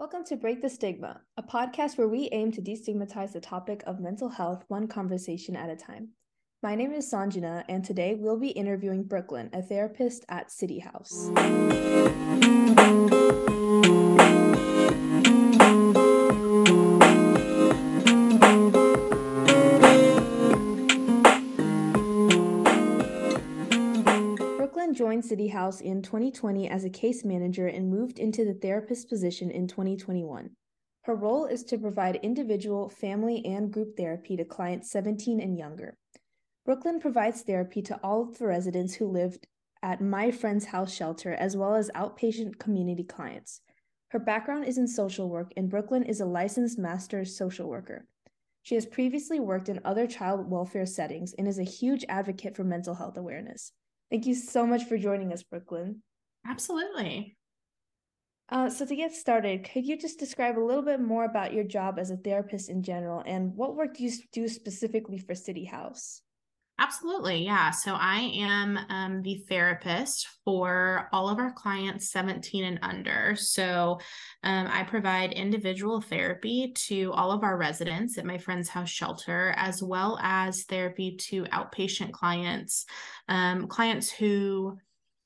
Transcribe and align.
Welcome 0.00 0.24
to 0.28 0.36
Break 0.36 0.62
the 0.62 0.70
Stigma, 0.70 1.20
a 1.36 1.42
podcast 1.42 1.98
where 1.98 2.08
we 2.08 2.30
aim 2.32 2.52
to 2.52 2.62
destigmatize 2.62 3.32
the 3.32 3.40
topic 3.40 3.82
of 3.86 4.00
mental 4.00 4.30
health 4.30 4.64
one 4.68 4.88
conversation 4.88 5.54
at 5.54 5.68
a 5.68 5.76
time. 5.76 6.12
My 6.62 6.74
name 6.74 6.94
is 6.94 7.12
Sanjana, 7.12 7.64
and 7.68 7.84
today 7.84 8.14
we'll 8.14 8.38
be 8.38 8.48
interviewing 8.48 9.02
Brooklyn, 9.02 9.50
a 9.52 9.60
therapist 9.60 10.24
at 10.30 10.50
City 10.50 10.78
House. 10.78 11.28
Joined 25.00 25.24
City 25.24 25.48
House 25.48 25.80
in 25.80 26.02
2020 26.02 26.68
as 26.68 26.84
a 26.84 26.90
case 26.90 27.24
manager 27.24 27.66
and 27.66 27.88
moved 27.88 28.18
into 28.18 28.44
the 28.44 28.52
therapist 28.52 29.08
position 29.08 29.50
in 29.50 29.66
2021. 29.66 30.50
Her 31.04 31.14
role 31.14 31.46
is 31.46 31.64
to 31.64 31.78
provide 31.78 32.16
individual, 32.16 32.90
family, 32.90 33.42
and 33.46 33.72
group 33.72 33.96
therapy 33.96 34.36
to 34.36 34.44
clients 34.44 34.90
17 34.90 35.40
and 35.40 35.56
younger. 35.56 35.96
Brooklyn 36.66 37.00
provides 37.00 37.40
therapy 37.40 37.80
to 37.80 37.98
all 38.02 38.28
of 38.28 38.36
the 38.36 38.46
residents 38.46 38.96
who 38.96 39.06
lived 39.06 39.46
at 39.82 40.02
My 40.02 40.30
Friend's 40.30 40.66
House 40.66 40.94
shelter, 40.94 41.32
as 41.32 41.56
well 41.56 41.76
as 41.76 41.90
outpatient 41.94 42.58
community 42.58 43.02
clients. 43.02 43.62
Her 44.08 44.18
background 44.18 44.66
is 44.66 44.76
in 44.76 44.86
social 44.86 45.30
work, 45.30 45.50
and 45.56 45.70
Brooklyn 45.70 46.02
is 46.02 46.20
a 46.20 46.26
licensed 46.26 46.78
master 46.78 47.24
social 47.24 47.70
worker. 47.70 48.06
She 48.60 48.74
has 48.74 48.84
previously 48.84 49.40
worked 49.40 49.70
in 49.70 49.80
other 49.82 50.06
child 50.06 50.50
welfare 50.50 50.84
settings 50.84 51.32
and 51.38 51.48
is 51.48 51.58
a 51.58 51.62
huge 51.62 52.04
advocate 52.10 52.54
for 52.54 52.64
mental 52.64 52.96
health 52.96 53.16
awareness. 53.16 53.72
Thank 54.10 54.26
you 54.26 54.34
so 54.34 54.66
much 54.66 54.84
for 54.84 54.98
joining 54.98 55.32
us, 55.32 55.42
Brooklyn. 55.42 56.02
Absolutely. 56.46 57.36
Uh, 58.48 58.68
so, 58.68 58.84
to 58.84 58.96
get 58.96 59.14
started, 59.14 59.68
could 59.72 59.86
you 59.86 59.96
just 59.96 60.18
describe 60.18 60.58
a 60.58 60.64
little 60.64 60.82
bit 60.82 61.00
more 61.00 61.24
about 61.24 61.52
your 61.52 61.62
job 61.62 61.98
as 61.98 62.10
a 62.10 62.16
therapist 62.16 62.68
in 62.68 62.82
general 62.82 63.22
and 63.24 63.54
what 63.54 63.76
work 63.76 63.96
do 63.96 64.02
you 64.02 64.10
do 64.32 64.48
specifically 64.48 65.18
for 65.18 65.36
City 65.36 65.64
House? 65.64 66.22
Absolutely. 66.80 67.44
Yeah. 67.44 67.72
So 67.72 67.94
I 67.94 68.32
am 68.36 68.78
um, 68.88 69.22
the 69.22 69.44
therapist 69.50 70.26
for 70.46 71.10
all 71.12 71.28
of 71.28 71.38
our 71.38 71.52
clients 71.52 72.10
17 72.10 72.64
and 72.64 72.78
under. 72.80 73.36
So 73.36 74.00
um, 74.42 74.66
I 74.66 74.84
provide 74.84 75.34
individual 75.34 76.00
therapy 76.00 76.72
to 76.88 77.12
all 77.12 77.32
of 77.32 77.42
our 77.42 77.58
residents 77.58 78.16
at 78.16 78.24
my 78.24 78.38
friend's 78.38 78.70
house 78.70 78.88
shelter, 78.88 79.52
as 79.58 79.82
well 79.82 80.18
as 80.22 80.64
therapy 80.64 81.16
to 81.28 81.44
outpatient 81.44 82.12
clients, 82.12 82.86
um, 83.28 83.66
clients 83.66 84.10
who 84.10 84.78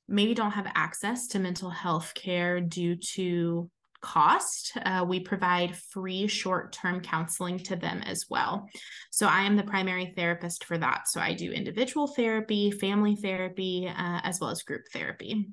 maybe 0.09 0.35
don't 0.35 0.51
have 0.51 0.71
access 0.75 1.29
to 1.29 1.39
mental 1.39 1.71
health 1.71 2.15
care 2.15 2.61
due 2.61 2.97
to 2.97 3.71
cost, 4.05 4.77
uh, 4.85 5.05
we 5.09 5.19
provide 5.19 5.75
free 5.75 6.27
short 6.27 6.73
term 6.73 7.01
counseling 7.01 7.59
to 7.59 7.75
them 7.75 8.03
as 8.03 8.27
well. 8.29 8.69
So 9.11 9.27
I 9.27 9.43
am 9.43 9.57
the 9.57 9.63
primary 9.63 10.13
therapist 10.15 10.65
for 10.65 10.77
that. 10.79 11.09
So 11.09 11.21
I 11.21 11.33
do 11.33 11.51
individual 11.51 12.07
therapy, 12.07 12.71
family 12.71 13.17
therapy, 13.17 13.89
uh, 13.89 14.21
as 14.23 14.41
well 14.41 14.51
as 14.51 14.63
group 14.63 14.83
therapy. 14.93 15.49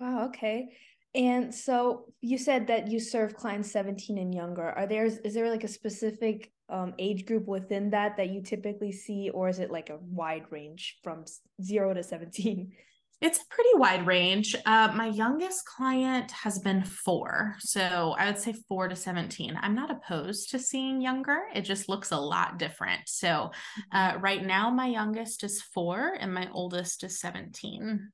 Wow. 0.00 0.26
Okay. 0.26 0.70
And 1.14 1.54
so 1.54 2.06
you 2.20 2.38
said 2.38 2.66
that 2.66 2.90
you 2.90 2.98
serve 2.98 3.34
clients 3.34 3.70
17 3.70 4.18
and 4.18 4.34
younger. 4.34 4.70
Are 4.70 4.86
there 4.86 5.06
is 5.06 5.34
there 5.34 5.50
like 5.50 5.64
a 5.64 5.68
specific 5.68 6.52
um, 6.68 6.94
age 6.98 7.24
group 7.26 7.46
within 7.46 7.90
that 7.90 8.16
that 8.16 8.30
you 8.30 8.42
typically 8.42 8.92
see, 8.92 9.30
or 9.30 9.48
is 9.48 9.58
it 9.58 9.70
like 9.70 9.90
a 9.90 9.98
wide 10.02 10.46
range 10.50 10.98
from 11.02 11.24
zero 11.62 11.94
to 11.94 12.02
17? 12.02 12.72
It's 13.20 13.38
a 13.38 13.46
pretty 13.50 13.70
wide 13.74 14.06
range. 14.06 14.56
Uh, 14.64 14.92
my 14.94 15.08
youngest 15.08 15.66
client 15.66 16.30
has 16.30 16.58
been 16.58 16.82
four. 16.82 17.56
So 17.58 18.14
I 18.18 18.26
would 18.26 18.38
say 18.38 18.54
four 18.66 18.88
to 18.88 18.96
17. 18.96 19.58
I'm 19.60 19.74
not 19.74 19.90
opposed 19.90 20.50
to 20.50 20.58
seeing 20.58 21.02
younger. 21.02 21.40
It 21.54 21.62
just 21.62 21.88
looks 21.88 22.12
a 22.12 22.16
lot 22.16 22.58
different. 22.58 23.02
So 23.06 23.28
mm-hmm. 23.28 23.80
uh, 23.96 24.20
right 24.20 24.44
now, 24.44 24.70
my 24.70 24.86
youngest 24.86 25.44
is 25.44 25.60
four 25.60 26.14
and 26.18 26.32
my 26.32 26.48
oldest 26.52 27.04
is 27.04 27.20
17. 27.20 28.10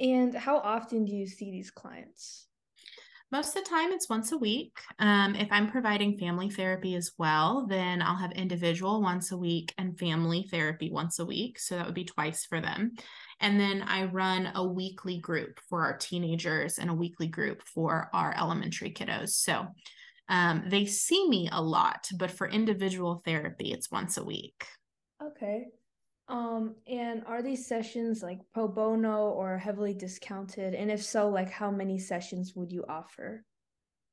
And 0.00 0.34
how 0.34 0.58
often 0.58 1.04
do 1.04 1.12
you 1.12 1.26
see 1.26 1.50
these 1.50 1.70
clients? 1.70 2.46
Most 3.32 3.56
of 3.56 3.62
the 3.62 3.70
time, 3.70 3.92
it's 3.92 4.08
once 4.08 4.32
a 4.32 4.38
week. 4.38 4.76
Um, 4.98 5.36
if 5.36 5.46
I'm 5.52 5.70
providing 5.70 6.18
family 6.18 6.50
therapy 6.50 6.96
as 6.96 7.12
well, 7.16 7.64
then 7.68 8.02
I'll 8.02 8.16
have 8.16 8.32
individual 8.32 9.00
once 9.00 9.30
a 9.30 9.36
week 9.36 9.72
and 9.78 9.96
family 9.96 10.48
therapy 10.50 10.90
once 10.90 11.20
a 11.20 11.24
week. 11.24 11.60
So 11.60 11.76
that 11.76 11.86
would 11.86 11.94
be 11.94 12.04
twice 12.04 12.44
for 12.44 12.60
them. 12.60 12.92
And 13.40 13.60
then 13.60 13.82
I 13.82 14.06
run 14.06 14.50
a 14.56 14.66
weekly 14.66 15.18
group 15.18 15.60
for 15.68 15.84
our 15.84 15.96
teenagers 15.96 16.78
and 16.78 16.90
a 16.90 16.94
weekly 16.94 17.28
group 17.28 17.62
for 17.62 18.10
our 18.12 18.34
elementary 18.36 18.90
kiddos. 18.90 19.30
So 19.30 19.64
um, 20.28 20.64
they 20.66 20.86
see 20.86 21.28
me 21.28 21.48
a 21.52 21.62
lot, 21.62 22.08
but 22.16 22.32
for 22.32 22.48
individual 22.48 23.22
therapy, 23.24 23.72
it's 23.72 23.92
once 23.92 24.16
a 24.16 24.24
week. 24.24 24.66
Okay. 25.22 25.66
Um, 26.30 26.76
and 26.86 27.24
are 27.26 27.42
these 27.42 27.66
sessions 27.66 28.22
like 28.22 28.38
pro 28.54 28.68
bono 28.68 29.30
or 29.30 29.58
heavily 29.58 29.94
discounted? 29.94 30.74
And 30.74 30.90
if 30.90 31.02
so, 31.02 31.28
like 31.28 31.50
how 31.50 31.70
many 31.70 31.98
sessions 31.98 32.54
would 32.54 32.70
you 32.70 32.84
offer? 32.88 33.44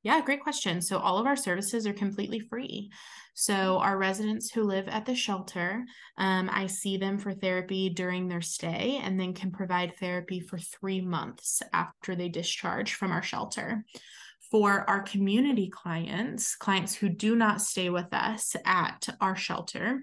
Yeah, 0.02 0.20
great 0.20 0.42
question. 0.42 0.80
So, 0.80 0.98
all 0.98 1.18
of 1.18 1.26
our 1.26 1.36
services 1.36 1.86
are 1.86 1.92
completely 1.92 2.40
free. 2.40 2.90
So, 3.34 3.78
our 3.78 3.98
residents 3.98 4.50
who 4.50 4.62
live 4.62 4.88
at 4.88 5.06
the 5.06 5.14
shelter, 5.14 5.84
um, 6.16 6.48
I 6.52 6.66
see 6.66 6.96
them 6.96 7.18
for 7.18 7.32
therapy 7.32 7.88
during 7.88 8.26
their 8.26 8.40
stay 8.40 9.00
and 9.02 9.18
then 9.18 9.32
can 9.32 9.50
provide 9.50 9.96
therapy 9.96 10.40
for 10.40 10.58
three 10.58 11.00
months 11.00 11.62
after 11.72 12.16
they 12.16 12.28
discharge 12.28 12.94
from 12.94 13.12
our 13.12 13.22
shelter. 13.22 13.84
For 14.50 14.88
our 14.88 15.02
community 15.02 15.68
clients, 15.68 16.56
clients 16.56 16.94
who 16.94 17.08
do 17.08 17.36
not 17.36 17.60
stay 17.60 17.90
with 17.90 18.12
us 18.12 18.56
at 18.64 19.08
our 19.20 19.36
shelter, 19.36 20.02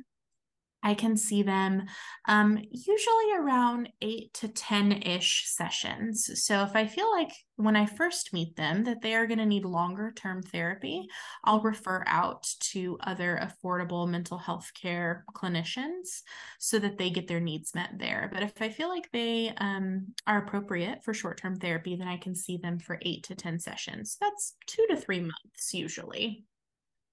I 0.85 0.93
can 0.93 1.17
see 1.17 1.41
them 1.41 1.87
um, 2.27 2.59
usually 2.69 3.33
around 3.35 3.89
eight 4.03 4.31
to 4.35 4.47
10 4.47 4.91
ish 5.01 5.45
sessions. 5.47 6.45
So 6.45 6.61
if 6.61 6.75
I 6.75 6.85
feel 6.85 7.11
like 7.11 7.31
when 7.55 7.75
I 7.75 7.87
first 7.87 8.33
meet 8.33 8.55
them 8.55 8.83
that 8.83 9.01
they 9.01 9.15
are 9.15 9.25
going 9.25 9.39
to 9.39 9.47
need 9.47 9.65
longer 9.65 10.13
term 10.15 10.43
therapy, 10.43 11.07
I'll 11.43 11.61
refer 11.61 12.03
out 12.05 12.47
to 12.71 12.99
other 13.01 13.39
affordable 13.41 14.07
mental 14.07 14.37
health 14.37 14.71
care 14.79 15.25
clinicians 15.33 16.21
so 16.59 16.77
that 16.77 16.99
they 16.99 17.09
get 17.09 17.27
their 17.27 17.39
needs 17.39 17.73
met 17.73 17.97
there. 17.97 18.29
But 18.31 18.43
if 18.43 18.61
I 18.61 18.69
feel 18.69 18.89
like 18.89 19.09
they 19.11 19.53
um, 19.57 20.13
are 20.27 20.37
appropriate 20.37 21.03
for 21.03 21.15
short 21.15 21.41
term 21.41 21.55
therapy, 21.55 21.95
then 21.95 22.07
I 22.07 22.17
can 22.17 22.35
see 22.35 22.57
them 22.57 22.77
for 22.77 22.99
eight 23.01 23.23
to 23.23 23.33
10 23.33 23.57
sessions. 23.57 24.17
That's 24.21 24.53
two 24.67 24.85
to 24.91 24.97
three 24.97 25.21
months 25.21 25.73
usually. 25.73 26.43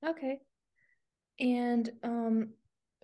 Okay. 0.06 0.40
And 1.40 1.90
um, 2.02 2.50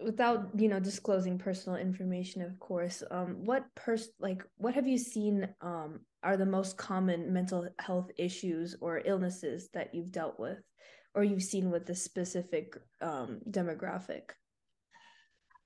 without 0.00 0.48
you 0.56 0.69
know 0.69 0.81
disclosing 0.81 1.38
personal 1.38 1.78
information 1.78 2.42
of 2.42 2.59
course 2.59 3.03
um 3.10 3.44
what 3.44 3.64
pers 3.75 4.09
like 4.20 4.44
what 4.56 4.75
have 4.75 4.86
you 4.86 4.98
seen 4.98 5.48
um 5.60 6.00
are 6.22 6.36
the 6.36 6.47
most 6.47 6.76
common 6.76 7.32
mental 7.32 7.69
health 7.78 8.10
issues 8.16 8.76
or 8.81 9.03
illnesses 9.04 9.69
that 9.72 9.94
you've 9.94 10.12
dealt 10.12 10.38
with 10.38 10.59
or 11.14 11.25
you've 11.25 11.42
seen 11.42 11.70
with 11.70 11.86
this 11.86 12.03
specific 12.03 12.76
um 13.00 13.41
demographic 13.50 14.31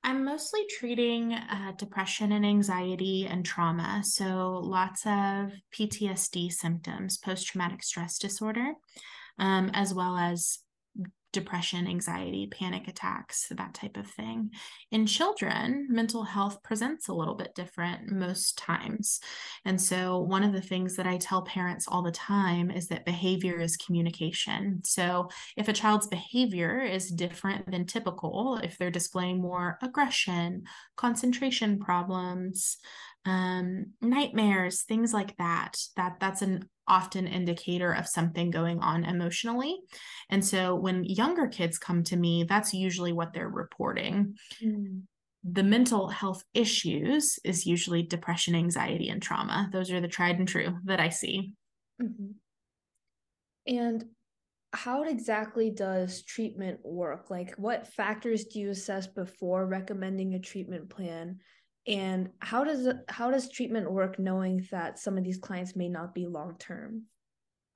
I'm 0.04 0.24
mostly 0.24 0.66
treating 0.68 1.32
uh, 1.32 1.74
depression 1.76 2.32
and 2.32 2.44
anxiety 2.44 3.26
and 3.30 3.46
trauma. 3.46 4.02
So, 4.04 4.58
lots 4.60 5.06
of 5.06 5.52
PTSD 5.72 6.50
symptoms, 6.50 7.18
post 7.18 7.46
traumatic 7.46 7.84
stress 7.84 8.18
disorder, 8.18 8.72
um, 9.38 9.70
as 9.74 9.94
well 9.94 10.16
as 10.16 10.58
depression, 11.32 11.86
anxiety, 11.86 12.46
panic 12.46 12.88
attacks, 12.88 13.46
that 13.50 13.74
type 13.74 13.96
of 13.96 14.06
thing. 14.06 14.50
In 14.90 15.06
children, 15.06 15.88
mental 15.90 16.22
health 16.24 16.62
presents 16.62 17.08
a 17.08 17.14
little 17.14 17.34
bit 17.34 17.54
different 17.54 18.10
most 18.10 18.58
times. 18.58 19.20
And 19.64 19.80
so, 19.80 20.20
one 20.20 20.44
of 20.44 20.52
the 20.52 20.60
things 20.60 20.96
that 20.96 21.06
I 21.06 21.16
tell 21.16 21.42
parents 21.42 21.86
all 21.88 22.02
the 22.02 22.12
time 22.12 22.70
is 22.70 22.88
that 22.88 23.04
behavior 23.04 23.58
is 23.60 23.76
communication. 23.76 24.80
So, 24.84 25.28
if 25.56 25.68
a 25.68 25.72
child's 25.72 26.06
behavior 26.06 26.80
is 26.80 27.10
different 27.10 27.70
than 27.70 27.86
typical, 27.86 28.60
if 28.62 28.78
they're 28.78 28.90
displaying 28.90 29.40
more 29.40 29.78
aggression, 29.82 30.64
concentration 30.96 31.78
problems, 31.78 32.76
um, 33.24 33.92
nightmares, 34.00 34.82
things 34.82 35.12
like 35.12 35.36
that, 35.36 35.76
that 35.96 36.16
that's 36.20 36.42
an 36.42 36.68
often 36.88 37.26
indicator 37.26 37.92
of 37.92 38.08
something 38.08 38.50
going 38.50 38.80
on 38.80 39.04
emotionally. 39.04 39.78
And 40.28 40.44
so 40.44 40.74
when 40.74 41.04
younger 41.04 41.46
kids 41.46 41.78
come 41.78 42.02
to 42.04 42.16
me, 42.16 42.44
that's 42.44 42.74
usually 42.74 43.12
what 43.12 43.32
they're 43.32 43.48
reporting. 43.48 44.36
Mm. 44.62 45.02
The 45.44 45.62
mental 45.62 46.08
health 46.08 46.44
issues 46.54 47.38
is 47.44 47.66
usually 47.66 48.02
depression, 48.02 48.54
anxiety, 48.54 49.08
and 49.08 49.22
trauma. 49.22 49.68
Those 49.72 49.90
are 49.90 50.00
the 50.00 50.08
tried 50.08 50.38
and 50.38 50.46
true 50.46 50.78
that 50.84 51.00
I 51.00 51.08
see. 51.08 51.54
Mm-hmm. 52.00 52.32
And 53.66 54.04
how 54.72 55.02
exactly 55.04 55.70
does 55.70 56.22
treatment 56.22 56.80
work? 56.82 57.30
Like, 57.30 57.54
what 57.56 57.88
factors 57.88 58.44
do 58.44 58.60
you 58.60 58.70
assess 58.70 59.06
before 59.06 59.66
recommending 59.66 60.34
a 60.34 60.40
treatment 60.40 60.88
plan? 60.88 61.40
And 61.86 62.30
how 62.40 62.64
does 62.64 62.88
how 63.08 63.30
does 63.30 63.48
treatment 63.48 63.90
work 63.90 64.18
knowing 64.18 64.66
that 64.70 64.98
some 64.98 65.18
of 65.18 65.24
these 65.24 65.38
clients 65.38 65.74
may 65.74 65.88
not 65.88 66.14
be 66.14 66.26
long 66.26 66.56
term 66.58 67.04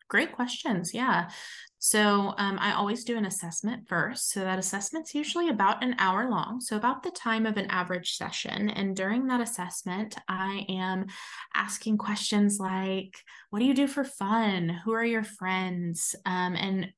Great 0.08 0.32
questions. 0.32 0.94
Yeah. 0.94 1.31
So 1.79 2.35
um, 2.38 2.58
I 2.61 2.75
always 2.75 3.03
do 3.05 3.17
an 3.17 3.26
assessment 3.26 3.88
first. 3.88 4.31
So 4.31 4.41
that 4.41 4.58
assessment's 4.58 5.14
usually 5.14 5.49
about 5.49 5.82
an 5.82 5.97
hour 5.99 6.31
long. 6.31 6.61
So 6.61 6.76
about 6.76 7.03
the 7.03 7.11
time 7.11 7.44
of 7.44 7.56
an 7.56 7.67
average 7.70 8.12
session. 8.12 8.70
And 8.70 8.94
during 8.94 9.26
that 9.26 9.41
assessment, 9.41 10.17
I 10.29 10.64
am 10.69 11.06
asking 11.55 11.99
questions 11.99 12.59
like, 12.61 13.19
what 13.50 13.59
do 13.59 13.64
you 13.64 13.75
do 13.75 13.88
for 13.88 14.05
fun? 14.05 14.81
Who 14.85 14.93
are 14.93 15.05
your 15.05 15.25
friends? 15.25 16.14
Um, 16.25 16.55
and 16.55 16.93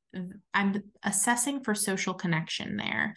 I'm 0.52 0.82
assessing 1.02 1.64
for 1.64 1.74
social 1.74 2.14
connection 2.14 2.76
there 2.76 3.14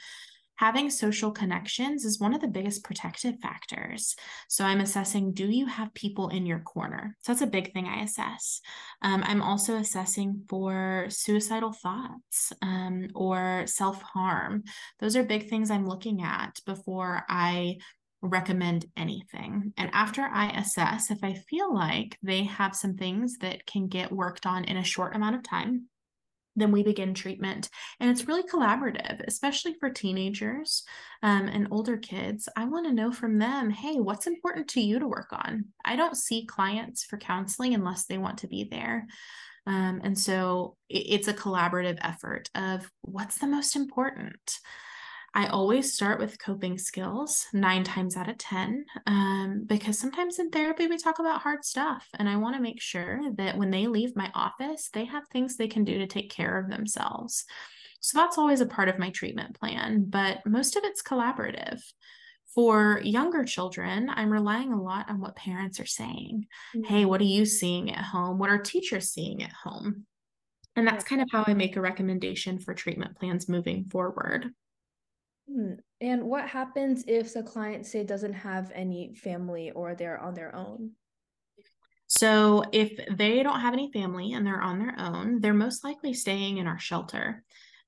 having 0.61 0.91
social 0.91 1.31
connections 1.31 2.05
is 2.05 2.19
one 2.19 2.35
of 2.35 2.39
the 2.39 2.47
biggest 2.47 2.83
protective 2.83 3.33
factors. 3.39 4.15
So 4.47 4.63
I'm 4.63 4.79
assessing 4.79 5.33
do 5.33 5.47
you 5.47 5.65
have 5.65 5.91
people 5.95 6.29
in 6.29 6.45
your 6.45 6.59
corner? 6.59 7.17
So 7.21 7.31
that's 7.31 7.41
a 7.41 7.47
big 7.47 7.73
thing 7.73 7.87
I 7.87 8.03
assess. 8.03 8.61
Um, 9.01 9.23
I'm 9.25 9.41
also 9.41 9.77
assessing 9.77 10.43
for 10.47 11.07
suicidal 11.09 11.73
thoughts 11.73 12.53
um, 12.61 13.07
or 13.15 13.63
self 13.65 14.03
harm. 14.03 14.63
Those 14.99 15.15
are 15.15 15.23
big 15.23 15.49
things 15.49 15.71
I'm 15.71 15.87
looking 15.87 16.21
at 16.21 16.59
before 16.67 17.23
I 17.27 17.77
recommend 18.21 18.85
anything. 18.95 19.73
And 19.77 19.89
after 19.93 20.21
I 20.21 20.51
assess, 20.51 21.09
if 21.09 21.23
I 21.23 21.33
feel 21.49 21.73
like 21.73 22.19
they 22.21 22.43
have 22.43 22.75
some 22.75 22.97
things 22.97 23.39
that 23.39 23.65
can 23.65 23.87
get 23.87 24.11
worked 24.11 24.45
on 24.45 24.65
in 24.65 24.77
a 24.77 24.83
short 24.83 25.15
amount 25.15 25.37
of 25.37 25.41
time, 25.41 25.87
then 26.55 26.71
we 26.71 26.83
begin 26.83 27.13
treatment. 27.13 27.69
And 27.99 28.09
it's 28.09 28.27
really 28.27 28.43
collaborative, 28.43 29.21
especially 29.27 29.75
for 29.79 29.89
teenagers 29.89 30.83
um, 31.23 31.47
and 31.47 31.67
older 31.71 31.97
kids. 31.97 32.49
I 32.55 32.65
want 32.65 32.87
to 32.87 32.93
know 32.93 33.11
from 33.11 33.39
them 33.39 33.69
hey, 33.69 33.95
what's 33.95 34.27
important 34.27 34.67
to 34.69 34.81
you 34.81 34.99
to 34.99 35.07
work 35.07 35.29
on? 35.31 35.65
I 35.85 35.95
don't 35.95 36.17
see 36.17 36.45
clients 36.45 37.03
for 37.03 37.17
counseling 37.17 37.73
unless 37.73 38.05
they 38.05 38.17
want 38.17 38.39
to 38.39 38.47
be 38.47 38.67
there. 38.69 39.07
Um, 39.67 40.01
and 40.03 40.17
so 40.17 40.75
it's 40.89 41.27
a 41.27 41.33
collaborative 41.33 41.99
effort 42.01 42.49
of 42.55 42.89
what's 43.01 43.37
the 43.37 43.47
most 43.47 43.75
important. 43.75 44.57
I 45.33 45.47
always 45.47 45.93
start 45.93 46.19
with 46.19 46.39
coping 46.39 46.77
skills 46.77 47.47
nine 47.53 47.83
times 47.83 48.17
out 48.17 48.29
of 48.29 48.37
10, 48.37 48.85
um, 49.07 49.63
because 49.65 49.97
sometimes 49.97 50.39
in 50.39 50.49
therapy 50.49 50.87
we 50.87 50.97
talk 50.97 51.19
about 51.19 51.41
hard 51.41 51.63
stuff. 51.63 52.07
And 52.19 52.27
I 52.27 52.35
want 52.35 52.55
to 52.57 52.61
make 52.61 52.81
sure 52.81 53.21
that 53.35 53.57
when 53.57 53.71
they 53.71 53.87
leave 53.87 54.15
my 54.15 54.29
office, 54.35 54.89
they 54.91 55.05
have 55.05 55.27
things 55.27 55.55
they 55.55 55.69
can 55.69 55.85
do 55.85 55.99
to 55.99 56.07
take 56.07 56.29
care 56.29 56.57
of 56.57 56.69
themselves. 56.69 57.45
So 58.01 58.17
that's 58.17 58.37
always 58.37 58.59
a 58.59 58.65
part 58.65 58.89
of 58.89 58.99
my 58.99 59.09
treatment 59.09 59.57
plan, 59.57 60.05
but 60.09 60.45
most 60.45 60.75
of 60.75 60.83
it's 60.83 61.03
collaborative. 61.03 61.81
For 62.53 62.99
younger 63.01 63.45
children, 63.45 64.09
I'm 64.13 64.29
relying 64.29 64.73
a 64.73 64.81
lot 64.81 65.09
on 65.09 65.21
what 65.21 65.37
parents 65.37 65.79
are 65.79 65.85
saying. 65.85 66.47
Mm-hmm. 66.75 66.93
Hey, 66.93 67.05
what 67.05 67.21
are 67.21 67.25
you 67.25 67.45
seeing 67.45 67.89
at 67.95 68.03
home? 68.03 68.37
What 68.37 68.49
are 68.49 68.57
teachers 68.57 69.11
seeing 69.11 69.41
at 69.41 69.53
home? 69.53 70.05
And 70.75 70.85
that's 70.85 71.05
kind 71.05 71.21
of 71.21 71.29
how 71.31 71.45
I 71.47 71.53
make 71.53 71.77
a 71.77 71.81
recommendation 71.81 72.59
for 72.59 72.73
treatment 72.73 73.17
plans 73.17 73.47
moving 73.47 73.85
forward. 73.85 74.51
Hmm. 75.51 75.73
And 75.99 76.23
what 76.23 76.47
happens 76.47 77.03
if 77.07 77.33
the 77.33 77.43
client, 77.43 77.85
say, 77.85 78.03
doesn't 78.03 78.33
have 78.33 78.71
any 78.73 79.13
family 79.15 79.71
or 79.71 79.95
they're 79.95 80.19
on 80.19 80.33
their 80.33 80.55
own? 80.55 80.91
So, 82.07 82.63
if 82.71 82.91
they 83.15 83.41
don't 83.41 83.61
have 83.61 83.73
any 83.73 83.91
family 83.91 84.33
and 84.33 84.45
they're 84.45 84.61
on 84.61 84.79
their 84.79 84.95
own, 84.97 85.39
they're 85.39 85.53
most 85.53 85.83
likely 85.83 86.13
staying 86.13 86.57
in 86.57 86.67
our 86.67 86.79
shelter. 86.79 87.43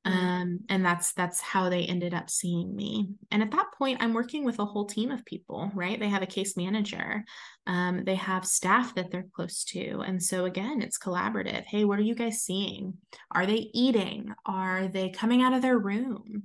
Mm-hmm. 0.06 0.18
Um, 0.18 0.60
and 0.68 0.86
that's 0.86 1.14
that's 1.14 1.40
how 1.40 1.70
they 1.70 1.84
ended 1.84 2.14
up 2.14 2.30
seeing 2.30 2.76
me. 2.76 3.10
And 3.32 3.42
at 3.42 3.52
that 3.52 3.68
point, 3.78 4.02
I'm 4.02 4.14
working 4.14 4.44
with 4.44 4.60
a 4.60 4.66
whole 4.66 4.86
team 4.86 5.12
of 5.12 5.24
people, 5.24 5.72
right? 5.74 5.98
They 5.98 6.10
have 6.10 6.22
a 6.22 6.28
case 6.28 6.58
manager, 6.58 7.24
um, 7.68 8.04
they 8.04 8.16
have 8.16 8.46
staff 8.46 8.96
that 8.96 9.12
they're 9.12 9.28
close 9.34 9.64
to, 9.66 10.02
and 10.02 10.22
so 10.22 10.44
again, 10.46 10.82
it's 10.82 11.00
collaborative. 11.00 11.64
Hey, 11.66 11.86
what 11.86 12.00
are 12.00 12.04
you 12.04 12.16
guys 12.16 12.42
seeing? 12.42 12.96
Are 13.32 13.46
they 13.46 13.70
eating? 13.74 14.34
Are 14.46 14.88
they 14.88 15.10
coming 15.10 15.42
out 15.42 15.54
of 15.54 15.62
their 15.62 15.80
room? 15.80 16.44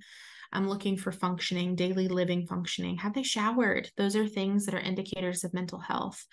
I'm 0.52 0.68
looking 0.68 0.96
for 0.96 1.12
functioning, 1.12 1.74
daily 1.74 2.08
living 2.08 2.46
functioning. 2.46 2.96
Have 2.98 3.14
they 3.14 3.22
showered? 3.22 3.90
Those 3.96 4.16
are 4.16 4.26
things 4.26 4.66
that 4.66 4.74
are 4.74 4.80
indicators 4.80 5.44
of 5.44 5.54
mental 5.54 5.78
health. 5.78 6.24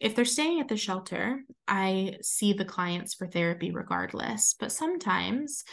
If 0.00 0.14
they're 0.14 0.24
staying 0.24 0.60
at 0.60 0.68
the 0.68 0.76
shelter, 0.76 1.42
I 1.66 2.16
see 2.22 2.52
the 2.52 2.64
clients 2.64 3.14
for 3.14 3.26
therapy 3.26 3.70
regardless. 3.70 4.54
But 4.58 4.72
sometimes, 4.72 5.64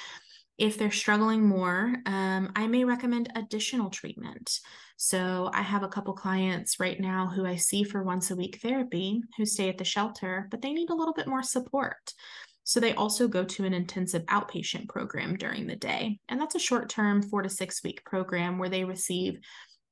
if 0.57 0.77
they're 0.77 0.91
struggling 0.91 1.43
more, 1.43 1.95
um, 2.05 2.51
I 2.55 2.67
may 2.67 2.83
recommend 2.83 3.31
additional 3.35 3.89
treatment. 3.89 4.59
So 4.95 5.49
I 5.53 5.63
have 5.63 5.81
a 5.81 5.87
couple 5.87 6.13
clients 6.13 6.79
right 6.79 6.99
now 6.99 7.25
who 7.27 7.45
I 7.47 7.55
see 7.55 7.83
for 7.83 8.03
once 8.03 8.29
a 8.29 8.35
week 8.35 8.59
therapy 8.61 9.23
who 9.37 9.45
stay 9.45 9.69
at 9.69 9.79
the 9.79 9.83
shelter, 9.83 10.47
but 10.51 10.61
they 10.61 10.73
need 10.73 10.91
a 10.91 10.95
little 10.95 11.15
bit 11.15 11.27
more 11.27 11.41
support. 11.41 12.13
So 12.63 12.79
they 12.79 12.93
also 12.93 13.27
go 13.27 13.43
to 13.43 13.65
an 13.65 13.73
intensive 13.73 14.23
outpatient 14.25 14.87
program 14.87 15.35
during 15.35 15.67
the 15.67 15.75
day. 15.75 16.19
And 16.29 16.39
that's 16.39 16.55
a 16.55 16.59
short 16.59 16.89
term, 16.89 17.21
four 17.21 17.41
to 17.41 17.49
six 17.49 17.83
week 17.83 18.03
program 18.05 18.59
where 18.59 18.69
they 18.69 18.83
receive 18.83 19.39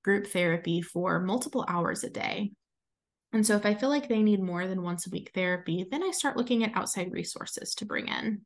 group 0.04 0.27
therapy 0.27 0.81
for 0.81 1.19
multiple 1.19 1.66
hours 1.68 2.04
a 2.04 2.10
day. 2.10 2.51
And 3.31 3.45
so 3.45 3.56
if 3.56 3.66
I 3.66 3.75
feel 3.75 3.89
like 3.89 4.07
they 4.07 4.24
need 4.24 4.42
more 4.42 4.68
than 4.68 4.81
once 4.81 5.06
a 5.06 5.12
week 5.12 5.31
therapy, 5.36 5.86
then 5.89 6.04
I 6.04 6.12
start 6.12 6.38
looking 6.38 6.63
at 6.63 6.75
outside 6.75 7.12
resources 7.12 7.75
to 7.75 7.86
bring 7.86 8.07
in. 8.07 8.42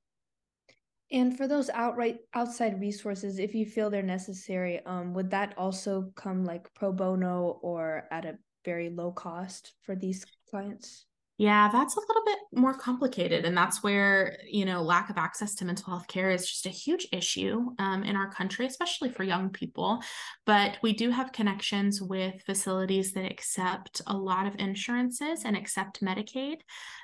And 1.11 1.37
for 1.37 1.47
those 1.47 1.69
outright 1.69 2.17
outside 2.33 2.81
resources, 2.81 3.37
if 3.37 3.53
you 3.53 3.65
feel 3.65 3.89
they're 3.89 4.01
necessary, 4.01 4.83
um, 4.85 5.13
would 5.13 5.29
that 5.31 5.53
also 5.57 6.11
come 6.15 6.43
like 6.43 6.73
pro 6.73 6.91
bono 6.91 7.59
or 7.61 8.07
at 8.09 8.25
a 8.25 8.37
very 8.65 8.89
low 8.89 9.11
cost 9.11 9.73
for 9.83 9.95
these 9.95 10.25
clients? 10.49 11.05
Yeah, 11.39 11.67
that's 11.71 11.95
a 11.97 11.99
little 11.99 12.23
bit 12.25 12.37
more 12.53 12.75
complicated. 12.75 13.43
And 13.43 13.57
that's 13.57 13.81
where, 13.81 14.37
you 14.47 14.65
know, 14.65 14.83
lack 14.83 15.09
of 15.09 15.17
access 15.17 15.55
to 15.55 15.65
mental 15.65 15.89
health 15.89 16.07
care 16.07 16.29
is 16.29 16.47
just 16.47 16.67
a 16.67 16.69
huge 16.69 17.07
issue 17.11 17.71
um, 17.79 18.03
in 18.03 18.15
our 18.15 18.31
country, 18.31 18.67
especially 18.67 19.09
for 19.09 19.23
young 19.23 19.49
people. 19.49 19.99
But 20.45 20.77
we 20.83 20.93
do 20.93 21.09
have 21.09 21.31
connections 21.31 22.01
with 22.01 22.43
facilities 22.43 23.13
that 23.13 23.29
accept 23.29 24.01
a 24.05 24.15
lot 24.15 24.45
of 24.45 24.55
insurances 24.59 25.43
and 25.43 25.57
accept 25.57 26.03
Medicaid. 26.03 26.57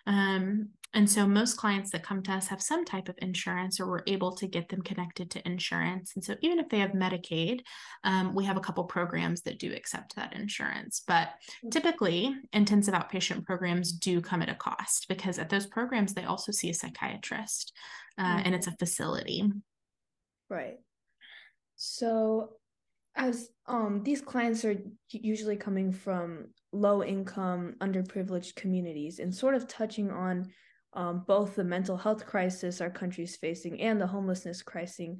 Um, 0.05 0.69
and 0.93 1.07
so 1.09 1.27
most 1.27 1.57
clients 1.57 1.91
that 1.91 2.03
come 2.03 2.23
to 2.23 2.31
us 2.31 2.47
have 2.47 2.61
some 2.61 2.83
type 2.83 3.09
of 3.09 3.15
insurance 3.19 3.79
or 3.79 3.87
we're 3.87 4.03
able 4.07 4.31
to 4.37 4.47
get 4.47 4.69
them 4.69 4.81
connected 4.81 5.29
to 5.31 5.47
insurance. 5.47 6.13
And 6.15 6.23
so 6.23 6.35
even 6.41 6.57
if 6.57 6.67
they 6.69 6.79
have 6.79 6.91
Medicaid, 6.91 7.61
um, 8.03 8.33
we 8.33 8.45
have 8.45 8.57
a 8.57 8.61
couple 8.61 8.83
programs 8.85 9.41
that 9.41 9.59
do 9.59 9.71
accept 9.71 10.15
that 10.15 10.35
insurance. 10.35 11.03
But 11.07 11.29
mm. 11.63 11.71
typically, 11.71 12.35
intensive 12.53 12.95
outpatient 12.95 13.45
programs 13.45 13.91
do 13.91 14.19
come 14.19 14.41
at 14.41 14.49
a 14.49 14.55
cost 14.55 15.07
because 15.07 15.37
at 15.37 15.49
those 15.49 15.67
programs, 15.67 16.13
they 16.13 16.23
also 16.23 16.51
see 16.51 16.71
a 16.71 16.73
psychiatrist 16.73 17.71
uh, 18.17 18.23
mm-hmm. 18.23 18.41
and 18.45 18.55
it's 18.55 18.67
a 18.67 18.75
facility. 18.77 19.43
Right. 20.49 20.77
So 21.75 22.53
as 23.15 23.49
um 23.67 24.01
these 24.03 24.21
clients 24.21 24.63
are 24.63 24.75
usually 25.09 25.57
coming 25.57 25.91
from 25.91 26.47
low 26.71 27.03
income 27.03 27.75
underprivileged 27.81 28.55
communities 28.55 29.19
and 29.19 29.33
sort 29.33 29.55
of 29.55 29.67
touching 29.67 30.11
on 30.11 30.47
um, 30.93 31.23
both 31.27 31.55
the 31.55 31.63
mental 31.63 31.97
health 31.97 32.25
crisis 32.25 32.81
our 32.81 32.89
country 32.89 33.23
is 33.23 33.35
facing 33.35 33.79
and 33.81 33.99
the 33.99 34.07
homelessness 34.07 34.61
crisis 34.61 35.17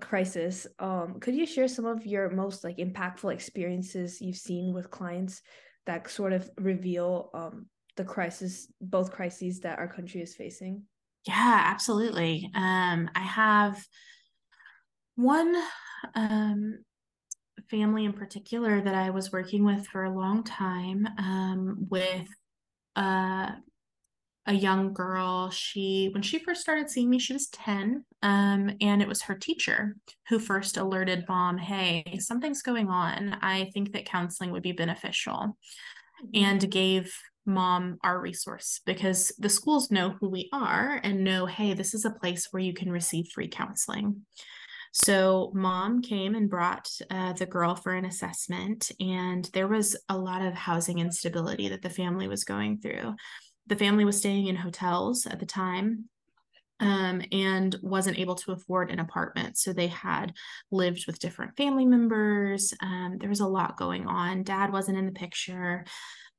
crisis 0.00 0.66
um, 0.78 1.20
could 1.20 1.34
you 1.34 1.46
share 1.46 1.68
some 1.68 1.84
of 1.84 2.06
your 2.06 2.30
most 2.30 2.64
like 2.64 2.78
impactful 2.78 3.32
experiences 3.32 4.20
you've 4.20 4.36
seen 4.36 4.72
with 4.72 4.90
clients 4.90 5.42
that 5.86 6.08
sort 6.10 6.32
of 6.32 6.50
reveal 6.58 7.30
um, 7.34 7.66
the 7.96 8.04
crisis 8.04 8.66
both 8.80 9.12
crises 9.12 9.60
that 9.60 9.78
our 9.78 9.88
country 9.88 10.20
is 10.20 10.34
facing? 10.34 10.82
Yeah 11.26 11.62
absolutely. 11.66 12.50
Um, 12.54 13.10
i 13.14 13.20
have 13.20 13.84
one 15.16 15.54
um, 16.14 16.78
family 17.70 18.04
in 18.04 18.12
particular 18.12 18.80
that 18.80 18.94
i 18.94 19.10
was 19.10 19.32
working 19.32 19.64
with 19.64 19.86
for 19.86 20.04
a 20.04 20.14
long 20.14 20.42
time 20.42 21.06
um, 21.18 21.86
with 21.88 22.26
uh, 22.96 23.52
a 24.46 24.52
young 24.52 24.92
girl. 24.92 25.50
She, 25.50 26.10
when 26.12 26.22
she 26.22 26.38
first 26.38 26.60
started 26.60 26.90
seeing 26.90 27.10
me, 27.10 27.18
she 27.18 27.32
was 27.32 27.48
10. 27.48 28.04
Um, 28.22 28.70
and 28.80 29.00
it 29.00 29.08
was 29.08 29.22
her 29.22 29.34
teacher 29.34 29.96
who 30.28 30.38
first 30.38 30.76
alerted 30.76 31.24
mom, 31.28 31.58
hey, 31.58 32.18
something's 32.20 32.62
going 32.62 32.88
on. 32.88 33.38
I 33.40 33.70
think 33.72 33.92
that 33.92 34.06
counseling 34.06 34.50
would 34.52 34.62
be 34.62 34.72
beneficial. 34.72 35.56
And 36.32 36.70
gave 36.70 37.14
mom 37.46 37.98
our 38.02 38.20
resource 38.20 38.80
because 38.86 39.32
the 39.38 39.48
schools 39.48 39.90
know 39.90 40.16
who 40.20 40.28
we 40.28 40.48
are 40.52 41.00
and 41.02 41.24
know, 41.24 41.46
hey, 41.46 41.74
this 41.74 41.92
is 41.92 42.04
a 42.04 42.10
place 42.10 42.48
where 42.50 42.62
you 42.62 42.72
can 42.72 42.90
receive 42.90 43.28
free 43.28 43.48
counseling. 43.48 44.22
So, 44.96 45.50
mom 45.54 46.02
came 46.02 46.36
and 46.36 46.48
brought 46.48 46.88
uh, 47.10 47.32
the 47.32 47.46
girl 47.46 47.74
for 47.74 47.94
an 47.94 48.04
assessment, 48.04 48.92
and 49.00 49.44
there 49.52 49.66
was 49.66 49.96
a 50.08 50.16
lot 50.16 50.40
of 50.40 50.54
housing 50.54 51.00
instability 51.00 51.68
that 51.70 51.82
the 51.82 51.90
family 51.90 52.28
was 52.28 52.44
going 52.44 52.78
through 52.78 53.16
the 53.66 53.76
family 53.76 54.04
was 54.04 54.18
staying 54.18 54.46
in 54.46 54.56
hotels 54.56 55.26
at 55.26 55.40
the 55.40 55.46
time 55.46 56.08
um, 56.80 57.22
and 57.32 57.76
wasn't 57.82 58.18
able 58.18 58.34
to 58.34 58.52
afford 58.52 58.90
an 58.90 58.98
apartment. 58.98 59.56
So 59.56 59.72
they 59.72 59.86
had 59.86 60.32
lived 60.70 61.06
with 61.06 61.18
different 61.18 61.56
family 61.56 61.86
members. 61.86 62.74
Um, 62.82 63.16
there 63.18 63.28
was 63.28 63.40
a 63.40 63.46
lot 63.46 63.76
going 63.76 64.06
on. 64.06 64.42
Dad 64.42 64.72
wasn't 64.72 64.98
in 64.98 65.06
the 65.06 65.12
picture. 65.12 65.84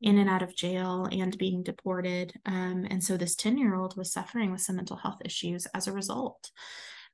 in 0.01 0.17
and 0.17 0.29
out 0.29 0.43
of 0.43 0.55
jail 0.55 1.07
and 1.11 1.37
being 1.37 1.63
deported. 1.63 2.33
Um, 2.45 2.85
and 2.89 3.01
so 3.03 3.15
this 3.15 3.35
10 3.35 3.57
year 3.57 3.75
old 3.75 3.95
was 3.97 4.11
suffering 4.11 4.51
with 4.51 4.61
some 4.61 4.75
mental 4.75 4.97
health 4.97 5.19
issues 5.23 5.67
as 5.73 5.87
a 5.87 5.93
result. 5.93 6.51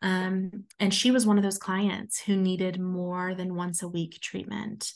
Um, 0.02 0.66
and 0.80 0.94
she 0.94 1.12
was 1.12 1.26
one 1.26 1.38
of 1.38 1.44
those 1.44 1.58
clients 1.58 2.20
who 2.20 2.36
needed 2.36 2.80
more 2.80 3.36
than 3.36 3.56
once 3.56 3.84
a 3.84 3.88
week 3.88 4.20
treatment. 4.22 4.94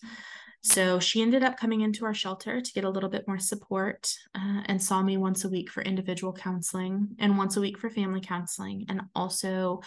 So 0.66 1.00
she 1.00 1.22
ended 1.22 1.44
up 1.44 1.58
coming 1.58 1.82
into 1.82 2.06
our 2.06 2.14
shelter 2.16 2.60
to 2.60 2.74
get 2.74 2.86
a 2.86 2.90
little 2.90 3.10
bit 3.10 3.28
more 3.28 3.38
support 3.38 4.12
uh, 4.34 4.62
and 4.66 4.82
saw 4.82 5.04
me 5.04 5.16
once 5.16 5.46
a 5.46 5.50
week 5.50 5.70
for 5.70 5.84
individual 5.84 6.34
counseling 6.34 7.10
and 7.20 7.38
once 7.38 7.56
a 7.56 7.62
week 7.62 7.78
for 7.78 7.88
family 7.88 8.20
counseling 8.20 8.86
and 8.90 9.02
also 9.14 9.82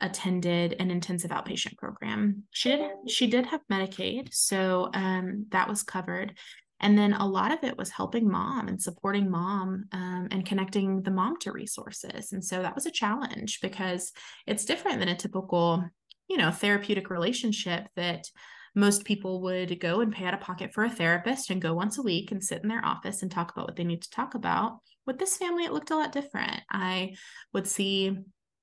attended 0.00 0.76
an 0.78 0.90
intensive 0.90 1.32
outpatient 1.32 1.76
program. 1.76 2.44
She 2.50 2.70
did 2.70 2.90
she 3.08 3.26
did 3.26 3.46
have 3.46 3.60
Medicaid, 3.70 4.32
so 4.32 4.88
um, 4.94 5.46
that 5.50 5.68
was 5.68 5.82
covered. 5.82 6.38
And 6.80 6.98
then 6.98 7.12
a 7.12 7.26
lot 7.26 7.52
of 7.52 7.62
it 7.62 7.76
was 7.76 7.90
helping 7.90 8.30
mom 8.30 8.68
and 8.68 8.80
supporting 8.80 9.30
mom 9.30 9.84
um, 9.92 10.28
and 10.30 10.46
connecting 10.46 11.02
the 11.02 11.10
mom 11.10 11.38
to 11.40 11.52
resources. 11.52 12.32
And 12.32 12.44
so 12.44 12.62
that 12.62 12.74
was 12.74 12.86
a 12.86 12.90
challenge 12.90 13.60
because 13.60 14.12
it's 14.46 14.64
different 14.64 14.98
than 14.98 15.08
a 15.08 15.16
typical, 15.16 15.84
you 16.28 16.36
know, 16.36 16.50
therapeutic 16.50 17.10
relationship 17.10 17.88
that 17.96 18.24
most 18.74 19.04
people 19.04 19.42
would 19.42 19.80
go 19.80 20.00
and 20.00 20.12
pay 20.12 20.24
out 20.24 20.34
of 20.34 20.40
pocket 20.40 20.72
for 20.72 20.84
a 20.84 20.90
therapist 20.90 21.50
and 21.50 21.60
go 21.60 21.74
once 21.74 21.98
a 21.98 22.02
week 22.02 22.30
and 22.30 22.42
sit 22.42 22.62
in 22.62 22.68
their 22.68 22.84
office 22.84 23.22
and 23.22 23.30
talk 23.30 23.50
about 23.50 23.66
what 23.66 23.76
they 23.76 23.84
need 23.84 24.02
to 24.02 24.10
talk 24.10 24.34
about. 24.34 24.78
With 25.06 25.18
this 25.18 25.36
family, 25.36 25.64
it 25.64 25.72
looked 25.72 25.90
a 25.90 25.96
lot 25.96 26.12
different. 26.12 26.60
I 26.70 27.14
would 27.52 27.66
see 27.66 28.16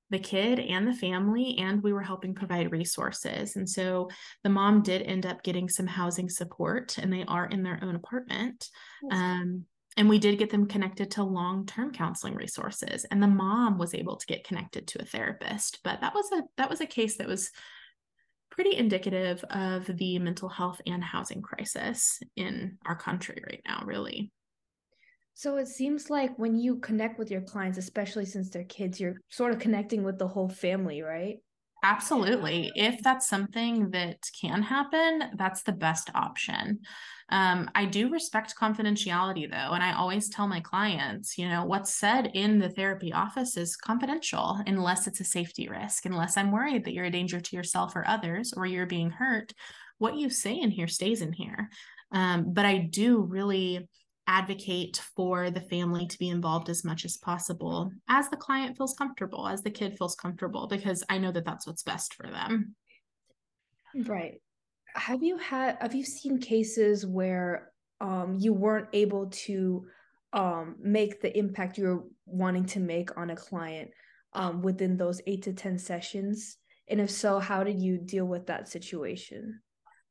the 0.09 0.19
kid 0.19 0.59
and 0.59 0.87
the 0.87 0.93
family, 0.93 1.57
and 1.59 1.83
we 1.83 1.93
were 1.93 2.01
helping 2.01 2.33
provide 2.33 2.71
resources. 2.71 3.55
And 3.55 3.69
so 3.69 4.09
the 4.43 4.49
mom 4.49 4.81
did 4.81 5.01
end 5.01 5.25
up 5.25 5.43
getting 5.43 5.67
some 5.69 5.87
housing 5.87 6.29
support, 6.29 6.97
and 6.97 7.11
they 7.11 7.25
are 7.27 7.45
in 7.45 7.63
their 7.63 7.79
own 7.81 7.95
apartment. 7.95 8.69
Um, 9.11 9.65
and 9.97 10.07
we 10.07 10.19
did 10.19 10.37
get 10.37 10.51
them 10.51 10.67
connected 10.67 11.09
to 11.11 11.23
long-term 11.23 11.91
counseling 11.91 12.35
resources 12.35 13.03
and 13.09 13.21
the 13.21 13.27
mom 13.27 13.79
was 13.79 13.95
able 13.95 14.15
to 14.15 14.27
get 14.27 14.43
connected 14.43 14.85
to 14.85 15.01
a 15.01 15.05
therapist 15.05 15.79
but 15.83 16.01
that 16.01 16.13
was 16.13 16.29
a 16.33 16.43
that 16.57 16.69
was 16.69 16.81
a 16.81 16.85
case 16.85 17.17
that 17.17 17.27
was 17.27 17.49
pretty 18.57 18.75
indicative 18.75 19.43
of 19.51 19.85
the 19.85 20.17
mental 20.17 20.49
health 20.49 20.81
and 20.87 21.03
housing 21.03 21.43
crisis 21.43 22.19
in 22.35 22.77
our 22.85 22.95
country 22.95 23.41
right 23.45 23.61
now, 23.67 23.83
really. 23.85 24.31
So 25.37 25.57
it 25.57 25.67
seems 25.67 26.09
like 26.09 26.35
when 26.39 26.57
you 26.57 26.77
connect 26.77 27.19
with 27.19 27.29
your 27.29 27.41
clients, 27.41 27.77
especially 27.77 28.25
since 28.25 28.49
they're 28.49 28.63
kids, 28.63 28.99
you're 28.99 29.21
sort 29.29 29.53
of 29.53 29.59
connecting 29.59 30.03
with 30.03 30.17
the 30.17 30.27
whole 30.27 30.49
family, 30.49 31.03
right? 31.03 31.35
Absolutely. 31.83 32.71
If 32.73 33.03
that's 33.03 33.29
something 33.29 33.91
that 33.91 34.17
can 34.41 34.63
happen, 34.63 35.29
that's 35.37 35.61
the 35.61 35.73
best 35.73 36.09
option. 36.15 36.79
Um, 37.29 37.69
I 37.75 37.85
do 37.85 38.09
respect 38.09 38.55
confidentiality 38.59 39.47
though. 39.47 39.73
And 39.73 39.83
I 39.83 39.93
always 39.93 40.27
tell 40.27 40.47
my 40.47 40.59
clients, 40.59 41.37
you 41.37 41.47
know, 41.47 41.65
what's 41.65 41.93
said 41.93 42.31
in 42.33 42.57
the 42.57 42.69
therapy 42.69 43.13
office 43.13 43.57
is 43.57 43.75
confidential 43.75 44.59
unless 44.65 45.05
it's 45.05 45.19
a 45.19 45.23
safety 45.23 45.69
risk, 45.69 46.07
unless 46.07 46.35
I'm 46.35 46.51
worried 46.51 46.83
that 46.85 46.93
you're 46.93 47.05
a 47.05 47.11
danger 47.11 47.39
to 47.39 47.55
yourself 47.55 47.95
or 47.95 48.07
others 48.07 48.55
or 48.57 48.65
you're 48.65 48.87
being 48.87 49.11
hurt. 49.11 49.53
What 49.99 50.17
you 50.17 50.31
say 50.31 50.59
in 50.59 50.71
here 50.71 50.87
stays 50.87 51.21
in 51.21 51.31
here. 51.31 51.69
Um, 52.11 52.53
but 52.53 52.65
I 52.65 52.77
do 52.79 53.21
really 53.21 53.87
advocate 54.27 55.01
for 55.15 55.49
the 55.49 55.61
family 55.61 56.05
to 56.05 56.19
be 56.19 56.29
involved 56.29 56.69
as 56.69 56.83
much 56.83 57.05
as 57.05 57.17
possible 57.17 57.91
as 58.09 58.29
the 58.29 58.37
client 58.37 58.77
feels 58.77 58.93
comfortable, 58.93 59.47
as 59.47 59.63
the 59.63 59.71
kid 59.71 59.97
feels 59.97 60.15
comfortable, 60.15 60.67
because 60.67 61.03
I 61.09 61.17
know 61.17 61.31
that 61.31 61.45
that's 61.45 61.65
what's 61.65 61.83
best 61.83 62.13
for 62.13 62.27
them. 62.27 62.75
Right. 64.05 64.41
Have 64.95 65.23
you 65.23 65.37
had 65.37 65.77
have 65.79 65.95
you 65.95 66.03
seen 66.03 66.39
cases 66.39 67.05
where 67.05 67.71
um 68.01 68.35
you 68.39 68.53
weren't 68.53 68.89
able 68.93 69.27
to 69.27 69.87
um 70.33 70.75
make 70.79 71.21
the 71.21 71.35
impact 71.37 71.77
you're 71.77 72.03
wanting 72.25 72.65
to 72.65 72.79
make 72.79 73.17
on 73.17 73.29
a 73.29 73.35
client 73.35 73.91
um 74.33 74.61
within 74.61 74.97
those 74.97 75.21
8 75.25 75.41
to 75.43 75.53
10 75.53 75.77
sessions? 75.79 76.57
And 76.89 76.99
if 77.01 77.09
so 77.11 77.39
how 77.39 77.63
did 77.63 77.79
you 77.79 77.97
deal 77.97 78.25
with 78.25 78.47
that 78.47 78.67
situation 78.67 79.61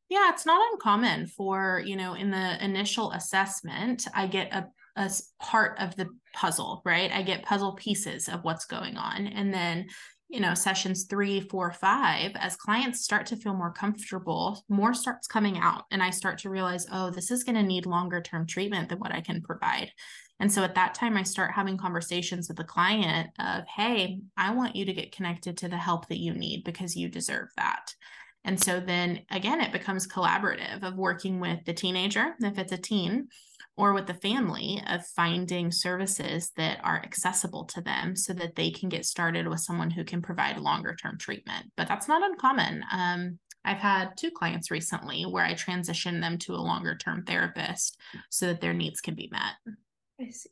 yeah 0.09 0.31
it's 0.31 0.47
not 0.47 0.61
uncommon 0.73 1.27
for 1.27 1.83
you 1.85 1.97
know 1.97 2.15
in 2.15 2.31
the 2.31 2.65
initial 2.65 3.11
assessment 3.13 4.07
i 4.15 4.27
get 4.27 4.53
a 4.53 4.67
as 4.97 5.31
part 5.39 5.79
of 5.79 5.95
the 5.97 6.09
puzzle, 6.33 6.83
right? 6.85 7.13
I 7.13 7.23
get 7.23 7.45
puzzle 7.45 7.75
pieces 7.75 8.29
of 8.29 8.43
what's 8.43 8.65
going 8.65 8.97
on. 8.97 9.27
And 9.27 9.53
then 9.53 9.87
you 10.29 10.41
know 10.41 10.55
sessions 10.55 11.05
three 11.05 11.41
four 11.41 11.71
five 11.71 12.33
as 12.35 12.57
clients 12.57 13.05
start 13.05 13.27
to 13.27 13.37
feel 13.37 13.55
more 13.55 13.73
comfortable 13.73 14.61
more 14.69 14.93
starts 14.93 15.29
coming 15.29 15.57
out 15.57 15.85
and 15.93 16.03
i 16.03 16.11
start 16.11 16.37
to 16.39 16.51
realize 16.51 16.85
oh 16.91 17.11
this 17.11 17.31
is 17.31 17.45
going 17.45 17.55
to 17.55 17.63
need 17.63 17.87
longer 17.87 18.21
term 18.21 18.45
treatment 18.45 18.89
than 18.89 18.99
what 18.99 19.13
i 19.13 19.21
can 19.21 19.41
provide 19.41 19.89
and 20.41 20.51
so 20.51 20.65
at 20.65 20.75
that 20.75 20.97
time 20.97 21.17
i 21.17 21.23
start 21.23 21.53
having 21.55 21.77
conversations 21.77 22.49
with 22.49 22.57
the 22.57 22.65
client 22.65 23.31
of 23.39 23.63
hey 23.69 24.19
i 24.37 24.53
want 24.53 24.75
you 24.75 24.85
to 24.85 24.93
get 24.93 25.15
connected 25.15 25.57
to 25.57 25.69
the 25.69 25.77
help 25.77 26.09
that 26.09 26.19
you 26.19 26.35
need 26.35 26.65
because 26.65 26.97
you 26.97 27.09
deserve 27.09 27.47
that 27.57 27.95
and 28.47 28.63
so 28.63 28.81
then 28.81 29.21
again 29.31 29.61
it 29.61 29.73
becomes 29.73 30.07
collaborative 30.07 30.83
of 30.83 30.97
working 30.97 31.39
with 31.41 31.63
the 31.67 31.75
teenager 31.75 32.35
if 32.41 32.59
it's 32.59 32.73
a 32.73 32.79
teen 32.79 33.29
or 33.77 33.93
with 33.93 34.07
the 34.07 34.15
family 34.15 34.83
of 34.87 35.07
finding 35.07 35.71
services 35.71 36.51
that 36.57 36.81
are 36.83 37.03
accessible 37.05 37.65
to 37.65 37.81
them 37.83 38.17
so 38.17 38.33
that 38.33 38.55
they 38.57 38.71
can 38.71 38.89
get 38.89 39.05
started 39.05 39.47
with 39.47 39.61
someone 39.61 39.91
who 39.91 40.03
can 40.03 40.23
provide 40.23 40.59
longer 40.59 40.97
term 40.97 41.19
treatment. 41.19 41.71
But 41.77 41.89
that's 41.89 42.09
not 42.09 42.23
uncommon. 42.23 42.83
Um, 42.91 43.39
I've 43.65 43.79
had 43.79 44.17
two 44.17 44.31
clients 44.31 44.71
recently 44.71 45.25
where 45.25 45.45
I 45.45 45.53
transitioned 45.55 46.23
them 46.23 46.39
to 46.39 46.55
a 46.55 46.57
longer 46.57 46.97
term 46.97 47.25
therapist 47.25 47.99
so 48.31 48.47
that 48.47 48.61
their 48.61 48.73
needs 48.73 49.01
can 49.01 49.15
be 49.15 49.29
met. 49.31 49.77
I 50.21 50.31
see. 50.31 50.51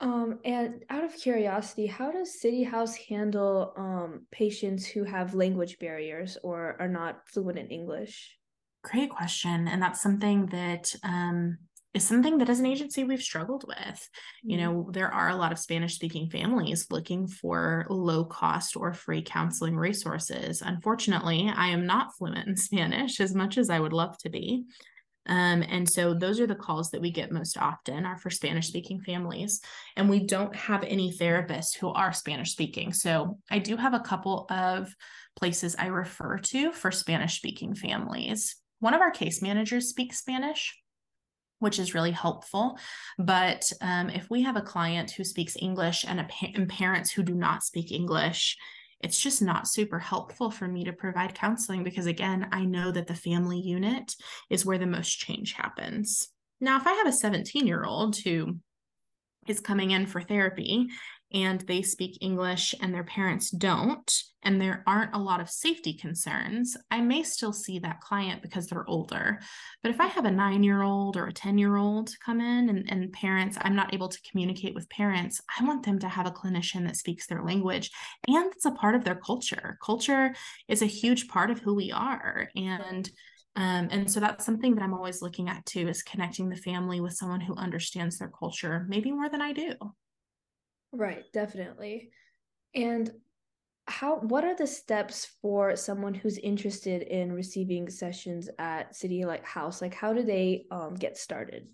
Um, 0.00 0.38
and 0.44 0.84
out 0.90 1.04
of 1.04 1.14
curiosity, 1.14 1.86
how 1.86 2.12
does 2.12 2.40
City 2.40 2.62
House 2.62 2.94
handle 2.94 3.72
um, 3.76 4.26
patients 4.30 4.86
who 4.86 5.02
have 5.04 5.34
language 5.34 5.78
barriers 5.80 6.38
or 6.42 6.76
are 6.78 6.88
not 6.88 7.28
fluent 7.28 7.58
in 7.58 7.68
English? 7.68 8.36
Great 8.84 9.10
question. 9.10 9.66
And 9.66 9.82
that's 9.82 10.00
something 10.00 10.46
that 10.46 10.94
um, 11.02 11.58
is 11.94 12.06
something 12.06 12.38
that 12.38 12.48
as 12.48 12.60
an 12.60 12.66
agency 12.66 13.02
we've 13.02 13.22
struggled 13.22 13.64
with. 13.66 13.76
Mm-hmm. 13.76 14.50
You 14.50 14.56
know, 14.58 14.88
there 14.92 15.12
are 15.12 15.30
a 15.30 15.36
lot 15.36 15.52
of 15.52 15.58
Spanish 15.58 15.94
speaking 15.94 16.30
families 16.30 16.86
looking 16.90 17.26
for 17.26 17.86
low 17.88 18.24
cost 18.24 18.76
or 18.76 18.92
free 18.92 19.22
counseling 19.22 19.76
resources. 19.76 20.62
Unfortunately, 20.62 21.50
I 21.54 21.68
am 21.68 21.86
not 21.86 22.14
fluent 22.16 22.46
in 22.46 22.56
Spanish 22.68 23.20
as 23.20 23.34
much 23.34 23.58
as 23.58 23.68
I 23.68 23.80
would 23.80 23.92
love 23.92 24.16
to 24.18 24.30
be. 24.30 24.64
Um, 25.28 25.62
and 25.62 25.88
so 25.88 26.14
those 26.14 26.40
are 26.40 26.46
the 26.46 26.54
calls 26.54 26.90
that 26.90 27.00
we 27.00 27.10
get 27.10 27.30
most 27.32 27.58
often 27.58 28.06
are 28.06 28.18
for 28.18 28.30
Spanish 28.30 28.68
speaking 28.68 29.00
families. 29.00 29.60
And 29.96 30.08
we 30.08 30.26
don't 30.26 30.54
have 30.56 30.82
any 30.84 31.12
therapists 31.12 31.76
who 31.76 31.88
are 31.88 32.12
Spanish 32.12 32.52
speaking. 32.52 32.92
So 32.92 33.38
I 33.50 33.58
do 33.58 33.76
have 33.76 33.94
a 33.94 34.00
couple 34.00 34.46
of 34.50 34.94
places 35.36 35.76
I 35.78 35.86
refer 35.86 36.38
to 36.38 36.72
for 36.72 36.90
Spanish 36.90 37.36
speaking 37.36 37.74
families. 37.74 38.56
One 38.80 38.94
of 38.94 39.00
our 39.00 39.10
case 39.10 39.42
managers 39.42 39.88
speaks 39.88 40.18
Spanish 40.18 40.74
which 41.60 41.78
is 41.78 41.94
really 41.94 42.12
helpful. 42.12 42.78
But 43.18 43.70
um, 43.80 44.10
if 44.10 44.30
we 44.30 44.42
have 44.42 44.56
a 44.56 44.62
client 44.62 45.10
who 45.10 45.24
speaks 45.24 45.56
English 45.60 46.04
and, 46.06 46.20
a, 46.20 46.28
and 46.54 46.68
parents 46.68 47.10
who 47.10 47.22
do 47.22 47.34
not 47.34 47.64
speak 47.64 47.90
English, 47.90 48.56
it's 49.00 49.20
just 49.20 49.40
not 49.40 49.68
super 49.68 49.98
helpful 49.98 50.50
for 50.50 50.66
me 50.66 50.84
to 50.84 50.92
provide 50.92 51.34
counseling 51.34 51.84
because, 51.84 52.06
again, 52.06 52.48
I 52.52 52.64
know 52.64 52.90
that 52.90 53.06
the 53.06 53.14
family 53.14 53.60
unit 53.60 54.14
is 54.50 54.66
where 54.66 54.78
the 54.78 54.86
most 54.86 55.18
change 55.18 55.52
happens. 55.52 56.28
Now, 56.60 56.78
if 56.78 56.86
I 56.86 56.92
have 56.94 57.06
a 57.06 57.12
17 57.12 57.66
year 57.66 57.84
old 57.84 58.16
who 58.16 58.56
is 59.46 59.60
coming 59.60 59.92
in 59.92 60.06
for 60.06 60.20
therapy 60.20 60.88
and 61.32 61.60
they 61.62 61.82
speak 61.82 62.18
English 62.20 62.74
and 62.80 62.92
their 62.92 63.04
parents 63.04 63.50
don't, 63.50 64.10
and 64.42 64.60
there 64.60 64.82
aren't 64.86 65.14
a 65.14 65.18
lot 65.18 65.40
of 65.40 65.50
safety 65.50 65.92
concerns, 65.92 66.76
I 66.90 67.00
may 67.00 67.22
still 67.22 67.52
see 67.52 67.78
that 67.80 68.00
client 68.00 68.40
because 68.40 68.66
they're 68.66 68.88
older. 68.88 69.40
But 69.82 69.90
if 69.90 70.00
I 70.00 70.06
have 70.06 70.24
a 70.24 70.30
nine 70.30 70.62
year 70.62 70.82
old 70.82 71.16
or 71.16 71.26
a 71.26 71.32
10 71.32 71.58
year 71.58 71.76
old 71.76 72.10
come 72.24 72.40
in 72.40 72.68
and, 72.68 72.90
and 72.90 73.12
parents, 73.12 73.58
I'm 73.60 73.76
not 73.76 73.92
able 73.92 74.08
to 74.08 74.22
communicate 74.30 74.74
with 74.74 74.88
parents, 74.88 75.40
I 75.58 75.64
want 75.64 75.84
them 75.84 75.98
to 75.98 76.08
have 76.08 76.26
a 76.26 76.30
clinician 76.30 76.86
that 76.86 76.96
speaks 76.96 77.26
their 77.26 77.42
language 77.42 77.90
and 78.26 78.50
it's 78.52 78.64
a 78.64 78.70
part 78.70 78.94
of 78.94 79.04
their 79.04 79.16
culture. 79.16 79.78
Culture 79.84 80.34
is 80.68 80.82
a 80.82 80.86
huge 80.86 81.28
part 81.28 81.50
of 81.50 81.58
who 81.60 81.74
we 81.74 81.92
are. 81.92 82.48
And 82.56 83.10
um, 83.56 83.88
and 83.90 84.08
so 84.08 84.20
that's 84.20 84.46
something 84.46 84.76
that 84.76 84.84
I'm 84.84 84.94
always 84.94 85.20
looking 85.20 85.48
at 85.48 85.66
too 85.66 85.88
is 85.88 86.04
connecting 86.04 86.48
the 86.48 86.56
family 86.56 87.00
with 87.00 87.14
someone 87.14 87.40
who 87.40 87.56
understands 87.56 88.16
their 88.16 88.30
culture, 88.30 88.86
maybe 88.88 89.10
more 89.10 89.28
than 89.28 89.42
I 89.42 89.52
do. 89.52 89.72
Right, 90.92 91.24
definitely. 91.32 92.10
And 92.74 93.10
how 93.86 94.16
what 94.18 94.44
are 94.44 94.54
the 94.54 94.66
steps 94.66 95.26
for 95.40 95.74
someone 95.74 96.14
who's 96.14 96.38
interested 96.38 97.02
in 97.02 97.32
receiving 97.32 97.88
sessions 97.88 98.48
at 98.58 98.94
City 98.94 99.24
Like 99.24 99.44
House? 99.44 99.80
Like 99.80 99.94
how 99.94 100.12
do 100.12 100.22
they 100.22 100.66
um 100.70 100.94
get 100.94 101.16
started? 101.16 101.68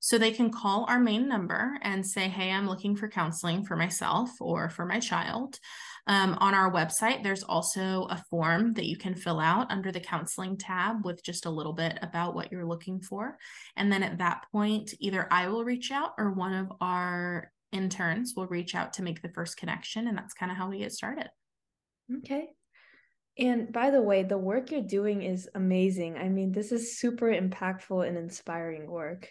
So 0.00 0.18
they 0.18 0.32
can 0.32 0.50
call 0.50 0.84
our 0.88 0.98
main 0.98 1.28
number 1.28 1.78
and 1.82 2.04
say, 2.04 2.28
Hey, 2.28 2.50
I'm 2.50 2.68
looking 2.68 2.96
for 2.96 3.08
counseling 3.08 3.64
for 3.64 3.76
myself 3.76 4.30
or 4.40 4.68
for 4.68 4.84
my 4.84 4.98
child. 4.98 5.60
Um, 6.08 6.36
on 6.40 6.54
our 6.54 6.72
website, 6.72 7.22
there's 7.22 7.44
also 7.44 8.08
a 8.10 8.20
form 8.28 8.72
that 8.72 8.86
you 8.86 8.96
can 8.96 9.14
fill 9.14 9.38
out 9.38 9.70
under 9.70 9.92
the 9.92 10.00
counseling 10.00 10.56
tab 10.56 11.04
with 11.04 11.22
just 11.22 11.46
a 11.46 11.50
little 11.50 11.72
bit 11.72 12.00
about 12.02 12.34
what 12.34 12.50
you're 12.50 12.66
looking 12.66 13.00
for. 13.00 13.38
And 13.76 13.92
then 13.92 14.02
at 14.02 14.18
that 14.18 14.46
point, 14.50 14.92
either 14.98 15.28
I 15.30 15.46
will 15.46 15.64
reach 15.64 15.92
out 15.92 16.14
or 16.18 16.32
one 16.32 16.54
of 16.54 16.72
our 16.80 17.52
interns 17.72 18.34
will 18.36 18.46
reach 18.46 18.74
out 18.74 18.92
to 18.94 19.02
make 19.02 19.22
the 19.22 19.30
first 19.30 19.56
connection. 19.56 20.06
And 20.08 20.16
that's 20.16 20.34
kind 20.34 20.52
of 20.52 20.58
how 20.58 20.68
we 20.68 20.78
get 20.78 20.92
started. 20.92 21.28
Okay. 22.18 22.48
And 23.38 23.72
by 23.72 23.90
the 23.90 24.02
way, 24.02 24.22
the 24.22 24.38
work 24.38 24.70
you're 24.70 24.82
doing 24.82 25.22
is 25.22 25.48
amazing. 25.54 26.16
I 26.16 26.28
mean, 26.28 26.52
this 26.52 26.70
is 26.70 26.98
super 26.98 27.26
impactful 27.26 28.06
and 28.06 28.18
inspiring 28.18 28.90
work. 28.90 29.28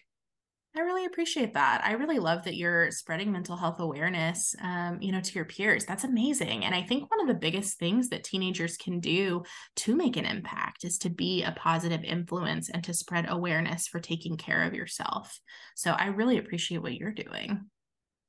I 0.75 0.79
really 0.79 1.05
appreciate 1.05 1.53
that. 1.55 1.81
I 1.83 1.91
really 1.93 2.17
love 2.17 2.45
that 2.45 2.55
you're 2.55 2.91
spreading 2.91 3.29
mental 3.29 3.57
health 3.57 3.81
awareness, 3.81 4.55
um, 4.61 4.99
you 5.01 5.11
know, 5.11 5.19
to 5.19 5.33
your 5.33 5.43
peers. 5.43 5.83
That's 5.83 6.05
amazing. 6.05 6.63
And 6.63 6.73
I 6.73 6.81
think 6.81 7.11
one 7.11 7.19
of 7.19 7.27
the 7.27 7.39
biggest 7.39 7.77
things 7.77 8.07
that 8.09 8.23
teenagers 8.23 8.77
can 8.77 9.01
do 9.01 9.43
to 9.77 9.95
make 9.95 10.15
an 10.15 10.25
impact 10.25 10.85
is 10.85 10.97
to 10.99 11.09
be 11.09 11.43
a 11.43 11.51
positive 11.51 12.05
influence 12.05 12.69
and 12.69 12.81
to 12.85 12.93
spread 12.93 13.25
awareness 13.27 13.87
for 13.87 13.99
taking 13.99 14.37
care 14.37 14.63
of 14.63 14.73
yourself. 14.73 15.37
So 15.75 15.91
I 15.91 16.07
really 16.07 16.37
appreciate 16.37 16.81
what 16.81 16.95
you're 16.95 17.11
doing. 17.11 17.65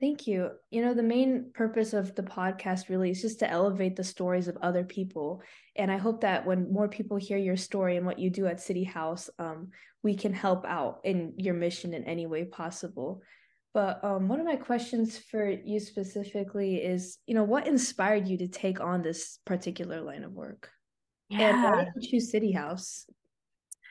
Thank 0.03 0.27
you. 0.27 0.51
You 0.73 0.83
know, 0.83 0.95
the 0.95 1.03
main 1.05 1.53
purpose 1.55 1.93
of 1.93 2.17
the 2.17 2.25
podcast 2.25 2.89
really 2.89 3.13
is 3.13 3.23
just 3.23 3.39
to 3.39 3.49
elevate 3.49 3.95
the 3.95 4.03
stories 4.03 4.49
of 4.49 4.59
other 4.61 4.83
people. 4.83 5.43
And 5.77 5.93
I 5.93 5.97
hope 5.97 6.23
that 6.23 6.45
when 6.45 6.73
more 6.73 6.89
people 6.89 7.17
hear 7.17 7.39
your 7.39 7.57
story 7.57 7.97
and 7.97 8.05
what 8.05 8.19
you 8.19 8.29
do 8.29 8.49
at 8.49 8.61
City 8.61 8.83
House, 8.83 9.31
um, 9.39 9.69
we 10.03 10.17
can 10.17 10.33
help 10.33 10.67
out 10.67 11.03
in 11.05 11.35
your 11.37 11.55
mission 11.55 11.95
in 11.95 12.03
any 12.03 12.27
way 12.27 12.45
possible. 12.45 13.23
But 13.75 14.03
um, 14.03 14.27
one 14.27 14.41
of 14.41 14.45
my 14.45 14.57
questions 14.57 15.19
for 15.19 15.49
you 15.49 15.79
specifically 15.79 16.79
is, 16.79 17.19
you 17.29 17.37
know, 17.37 17.45
what 17.45 17.69
inspired 17.69 18.27
you 18.27 18.39
to 18.39 18.49
take 18.49 18.81
on 18.81 19.03
this 19.03 19.39
particular 19.45 20.01
line 20.01 20.25
of 20.25 20.33
work? 20.33 20.69
Yeah. 21.29 21.51
And 21.51 21.63
why 21.63 21.85
did 21.85 21.93
you 21.95 22.11
choose 22.11 22.33
City 22.33 22.51
House? 22.51 23.07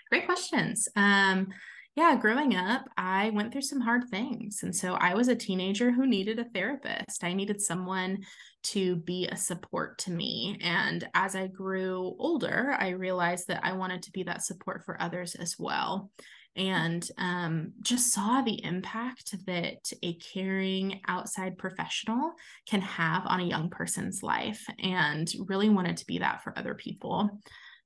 Great 0.10 0.26
questions. 0.26 0.90
Um, 0.94 1.48
yeah, 1.96 2.16
growing 2.16 2.56
up, 2.56 2.86
I 2.98 3.32
went 3.32 3.52
through 3.52 3.64
some 3.64 3.82
hard 3.82 4.08
things. 4.10 4.64
And 4.64 4.74
so 4.74 4.94
I 4.94 5.14
was 5.14 5.28
a 5.28 5.36
teenager 5.36 5.92
who 5.92 6.08
needed 6.08 6.40
a 6.40 6.46
therapist. 6.46 7.24
I 7.24 7.34
needed 7.34 7.60
someone 7.60 8.20
to 8.64 8.96
be 8.98 9.28
a 9.28 9.36
support 9.36 9.98
to 10.00 10.12
me. 10.12 10.58
And 10.62 11.06
as 11.14 11.36
I 11.36 11.48
grew 11.48 12.16
older, 12.18 12.78
I 12.80 12.90
realized 12.90 13.48
that 13.48 13.66
I 13.66 13.74
wanted 13.74 14.04
to 14.04 14.12
be 14.12 14.24
that 14.24 14.44
support 14.44 14.84
for 14.86 15.02
others 15.02 15.36
as 15.36 15.58
well. 15.60 16.12
And 16.56 17.08
um, 17.18 17.74
just 17.82 18.14
saw 18.14 18.42
the 18.42 18.64
impact 18.64 19.36
that 19.46 19.92
a 20.04 20.14
caring 20.16 21.02
outside 21.08 21.58
professional 21.58 22.34
can 22.68 22.82
have 22.82 23.24
on 23.26 23.40
a 23.40 23.46
young 23.46 23.70
person's 23.70 24.22
life, 24.22 24.66
and 24.80 25.32
really 25.48 25.70
wanted 25.70 25.98
to 25.98 26.06
be 26.06 26.20
that 26.20 26.44
for 26.44 26.58
other 26.58 26.76
people. 26.76 27.40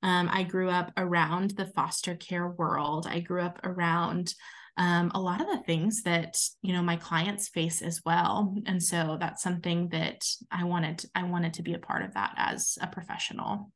Um, 0.06 0.30
I 0.32 0.44
grew 0.44 0.70
up 0.70 0.92
around 0.98 1.52
the 1.52 1.66
foster 1.66 2.14
care 2.14 2.48
world. 2.48 3.08
I 3.10 3.22
grew 3.22 3.42
up 3.42 3.60
around 3.64 4.36
um, 4.78 5.12
a 5.16 5.20
lot 5.20 5.42
of 5.42 5.48
the 5.48 5.64
things 5.66 6.04
that 6.04 6.38
you 6.62 6.74
know 6.74 6.84
my 6.84 6.96
clients 6.96 7.50
face 7.50 7.82
as 7.82 8.02
well, 8.06 8.56
and 8.68 8.82
so 8.82 9.18
that's 9.20 9.42
something 9.42 9.90
that 9.90 10.22
I 10.52 10.66
wanted. 10.66 11.04
I 11.16 11.24
wanted 11.24 11.56
to 11.56 11.64
be 11.64 11.74
a 11.74 11.80
part 11.80 12.04
of 12.04 12.14
that 12.14 12.36
as 12.38 12.78
a 12.82 12.88
professional, 12.88 13.72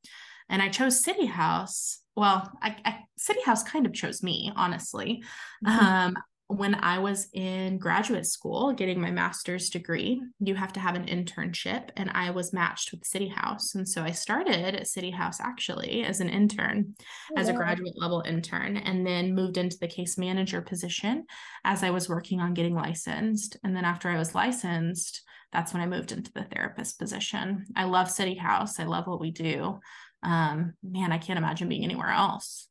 and 0.49 0.61
I 0.61 0.69
chose 0.69 1.03
City 1.03 1.25
House. 1.25 1.99
Well, 2.15 2.51
I, 2.61 2.75
I 2.85 2.99
City 3.17 3.41
House 3.41 3.63
kind 3.63 3.87
of 3.87 3.93
chose 3.93 4.21
me, 4.21 4.51
honestly. 4.55 5.23
Mm-hmm. 5.65 5.85
Um, 5.85 6.17
when 6.49 6.73
I 6.73 6.97
was 6.97 7.27
in 7.31 7.77
graduate 7.77 8.25
school 8.25 8.73
getting 8.73 8.99
my 8.99 9.11
master's 9.11 9.69
degree, 9.69 10.19
you 10.39 10.55
have 10.55 10.73
to 10.73 10.79
have 10.79 10.95
an 10.95 11.05
internship, 11.05 11.89
and 11.95 12.09
I 12.15 12.31
was 12.31 12.53
matched 12.53 12.91
with 12.91 13.05
City 13.05 13.27
House. 13.27 13.75
And 13.75 13.87
so 13.87 14.01
I 14.01 14.09
started 14.09 14.75
at 14.75 14.87
City 14.87 15.11
House 15.11 15.39
actually 15.39 16.03
as 16.03 16.21
an 16.21 16.27
intern, 16.27 16.95
oh, 17.31 17.39
as 17.39 17.49
a 17.49 17.53
graduate 17.53 17.93
level 17.97 18.23
intern, 18.25 18.77
and 18.77 19.05
then 19.05 19.35
moved 19.35 19.57
into 19.57 19.77
the 19.79 19.87
case 19.87 20.17
manager 20.17 20.59
position 20.59 21.25
as 21.63 21.83
I 21.83 21.91
was 21.91 22.09
working 22.09 22.41
on 22.41 22.55
getting 22.55 22.73
licensed. 22.73 23.57
And 23.63 23.75
then 23.75 23.85
after 23.85 24.09
I 24.09 24.17
was 24.17 24.33
licensed, 24.33 25.21
that's 25.53 25.71
when 25.71 25.83
I 25.83 25.85
moved 25.85 26.11
into 26.11 26.33
the 26.33 26.45
therapist 26.45 26.97
position. 26.97 27.67
I 27.75 27.83
love 27.83 28.09
City 28.09 28.33
House, 28.33 28.79
I 28.79 28.85
love 28.85 29.05
what 29.05 29.21
we 29.21 29.29
do. 29.29 29.79
Um, 30.23 30.73
man, 30.81 31.11
I 31.11 31.19
can't 31.19 31.37
imagine 31.37 31.69
being 31.69 31.83
anywhere 31.83 32.09
else. 32.09 32.67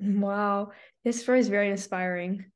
Wow. 0.00 0.72
This 1.04 1.20
story 1.20 1.38
is 1.38 1.46
very 1.46 1.70
inspiring. 1.70 2.46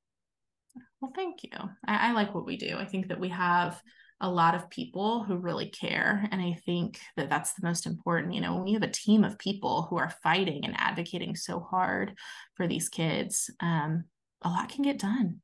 Well, 1.01 1.13
thank 1.15 1.45
you. 1.45 1.51
I, 1.87 2.09
I 2.09 2.13
like 2.13 2.35
what 2.35 2.47
we 2.47 2.57
do. 2.57 2.77
I 2.77 2.85
think 2.85 3.09
that 3.09 3.21
we 3.21 3.29
have 3.29 3.81
a 4.21 4.29
lot 4.29 4.55
of 4.55 4.69
people 4.69 5.23
who 5.23 5.37
really 5.37 5.71
care. 5.71 6.29
And 6.33 6.41
I 6.43 6.59
think 6.67 6.99
that 7.17 7.31
that's 7.31 7.55
the 7.55 7.67
most 7.67 7.87
important. 7.87 8.35
You 8.35 8.41
know, 8.41 8.55
when 8.55 8.65
we 8.65 8.73
have 8.73 8.83
a 8.83 8.91
team 8.91 9.23
of 9.23 9.39
people 9.39 9.87
who 9.89 9.97
are 9.97 10.13
fighting 10.23 10.65
and 10.65 10.75
advocating 10.77 11.37
so 11.37 11.61
hard 11.61 12.15
for 12.55 12.67
these 12.67 12.89
kids, 12.89 13.51
um, 13.61 14.05
a 14.43 14.49
lot 14.49 14.69
can 14.69 14.83
get 14.83 14.99
done. 14.99 15.41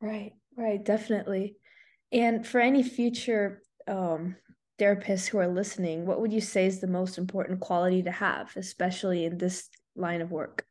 Right, 0.00 0.32
right, 0.56 0.84
definitely. 0.84 1.56
And 2.12 2.46
for 2.46 2.60
any 2.60 2.82
future 2.82 3.62
um, 3.86 4.36
therapists 4.78 5.26
who 5.26 5.38
are 5.38 5.48
listening, 5.48 6.06
what 6.06 6.20
would 6.20 6.32
you 6.32 6.40
say 6.42 6.66
is 6.66 6.80
the 6.80 6.86
most 6.86 7.16
important 7.16 7.60
quality 7.60 8.02
to 8.02 8.10
have, 8.10 8.52
especially 8.56 9.24
in 9.24 9.38
this 9.38 9.68
line 9.96 10.20
of 10.20 10.30
work? 10.30 10.67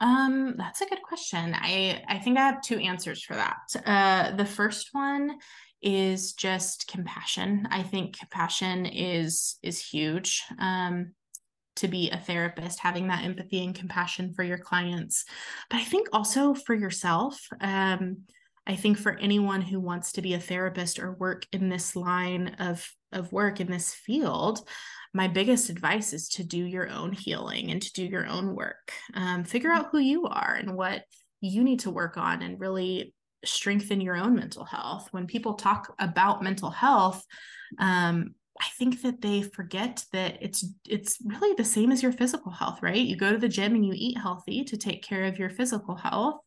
Um, 0.00 0.54
that's 0.56 0.80
a 0.80 0.86
good 0.86 1.02
question. 1.02 1.54
I 1.54 2.02
I 2.08 2.18
think 2.18 2.38
I 2.38 2.42
have 2.42 2.62
two 2.62 2.78
answers 2.78 3.22
for 3.22 3.34
that. 3.34 3.58
Uh, 3.84 4.36
the 4.36 4.46
first 4.46 4.88
one 4.92 5.38
is 5.82 6.32
just 6.32 6.88
compassion. 6.88 7.68
I 7.70 7.82
think 7.82 8.18
compassion 8.18 8.86
is 8.86 9.58
is 9.62 9.84
huge. 9.84 10.42
Um, 10.58 11.12
to 11.76 11.88
be 11.88 12.10
a 12.10 12.18
therapist, 12.18 12.80
having 12.80 13.08
that 13.08 13.24
empathy 13.24 13.64
and 13.64 13.74
compassion 13.74 14.34
for 14.34 14.42
your 14.42 14.58
clients, 14.58 15.24
but 15.70 15.78
I 15.78 15.84
think 15.84 16.08
also 16.12 16.52
for 16.52 16.74
yourself. 16.74 17.40
Um, 17.60 18.24
I 18.66 18.76
think 18.76 18.98
for 18.98 19.16
anyone 19.18 19.62
who 19.62 19.80
wants 19.80 20.12
to 20.12 20.22
be 20.22 20.34
a 20.34 20.40
therapist 20.40 20.98
or 20.98 21.12
work 21.12 21.46
in 21.52 21.68
this 21.68 21.96
line 21.96 22.56
of 22.58 22.86
of 23.12 23.32
work 23.32 23.60
in 23.60 23.70
this 23.70 23.94
field, 23.94 24.60
my 25.12 25.28
biggest 25.28 25.70
advice 25.70 26.12
is 26.12 26.28
to 26.28 26.44
do 26.44 26.64
your 26.64 26.88
own 26.88 27.12
healing 27.12 27.70
and 27.70 27.82
to 27.82 27.92
do 27.92 28.04
your 28.04 28.26
own 28.26 28.54
work. 28.54 28.92
Um, 29.14 29.44
figure 29.44 29.70
out 29.70 29.88
who 29.90 29.98
you 29.98 30.26
are 30.26 30.54
and 30.54 30.76
what 30.76 31.02
you 31.40 31.64
need 31.64 31.80
to 31.80 31.90
work 31.90 32.16
on 32.16 32.42
and 32.42 32.60
really 32.60 33.14
strengthen 33.44 34.00
your 34.00 34.16
own 34.16 34.34
mental 34.34 34.64
health. 34.64 35.08
When 35.10 35.26
people 35.26 35.54
talk 35.54 35.94
about 35.98 36.42
mental 36.42 36.70
health, 36.70 37.24
um, 37.78 38.34
I 38.60 38.66
think 38.78 39.02
that 39.02 39.22
they 39.22 39.42
forget 39.42 40.04
that 40.12 40.36
it's 40.42 40.64
it's 40.86 41.16
really 41.24 41.54
the 41.54 41.64
same 41.64 41.90
as 41.90 42.02
your 42.02 42.12
physical 42.12 42.52
health, 42.52 42.80
right? 42.82 42.96
You 42.96 43.16
go 43.16 43.32
to 43.32 43.38
the 43.38 43.48
gym 43.48 43.74
and 43.74 43.84
you 43.86 43.94
eat 43.96 44.18
healthy 44.18 44.64
to 44.64 44.76
take 44.76 45.02
care 45.02 45.24
of 45.24 45.38
your 45.38 45.48
physical 45.48 45.94
health, 45.94 46.40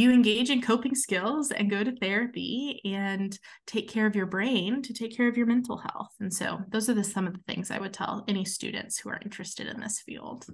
you 0.00 0.10
engage 0.12 0.50
in 0.50 0.60
coping 0.60 0.94
skills 0.94 1.50
and 1.50 1.70
go 1.70 1.82
to 1.82 1.96
therapy 1.96 2.80
and 2.84 3.38
take 3.66 3.88
care 3.88 4.06
of 4.06 4.14
your 4.14 4.26
brain 4.26 4.82
to 4.82 4.92
take 4.92 5.16
care 5.16 5.28
of 5.28 5.36
your 5.36 5.46
mental 5.46 5.78
health. 5.78 6.12
And 6.20 6.32
so 6.32 6.60
those 6.70 6.88
are 6.88 6.94
the 6.94 7.04
some 7.04 7.26
of 7.26 7.32
the 7.32 7.42
things 7.46 7.70
I 7.70 7.78
would 7.78 7.92
tell 7.92 8.24
any 8.28 8.44
students 8.44 8.98
who 8.98 9.10
are 9.10 9.20
interested 9.22 9.66
in 9.66 9.80
this 9.80 10.00
field. 10.00 10.46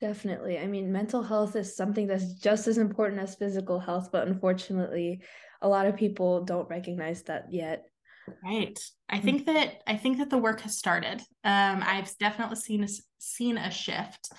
Definitely. 0.00 0.58
I 0.58 0.66
mean, 0.66 0.92
mental 0.92 1.22
health 1.22 1.56
is 1.56 1.76
something 1.76 2.06
that's 2.06 2.34
just 2.34 2.68
as 2.68 2.78
important 2.78 3.22
as 3.22 3.36
physical 3.36 3.78
health, 3.78 4.10
but 4.12 4.26
unfortunately, 4.28 5.22
a 5.62 5.68
lot 5.68 5.86
of 5.86 5.96
people 5.96 6.44
don't 6.44 6.68
recognize 6.68 7.22
that 7.22 7.46
yet. 7.50 7.84
Right. 8.42 8.78
I 9.08 9.18
think 9.18 9.46
that 9.46 9.82
I 9.86 9.96
think 9.96 10.18
that 10.18 10.30
the 10.30 10.38
work 10.38 10.60
has 10.62 10.78
started. 10.78 11.20
Um, 11.44 11.82
I've 11.86 12.16
definitely 12.18 12.56
seen 12.56 12.84
a, 12.84 12.88
seen 13.18 13.58
a 13.58 13.70
shift 13.70 14.30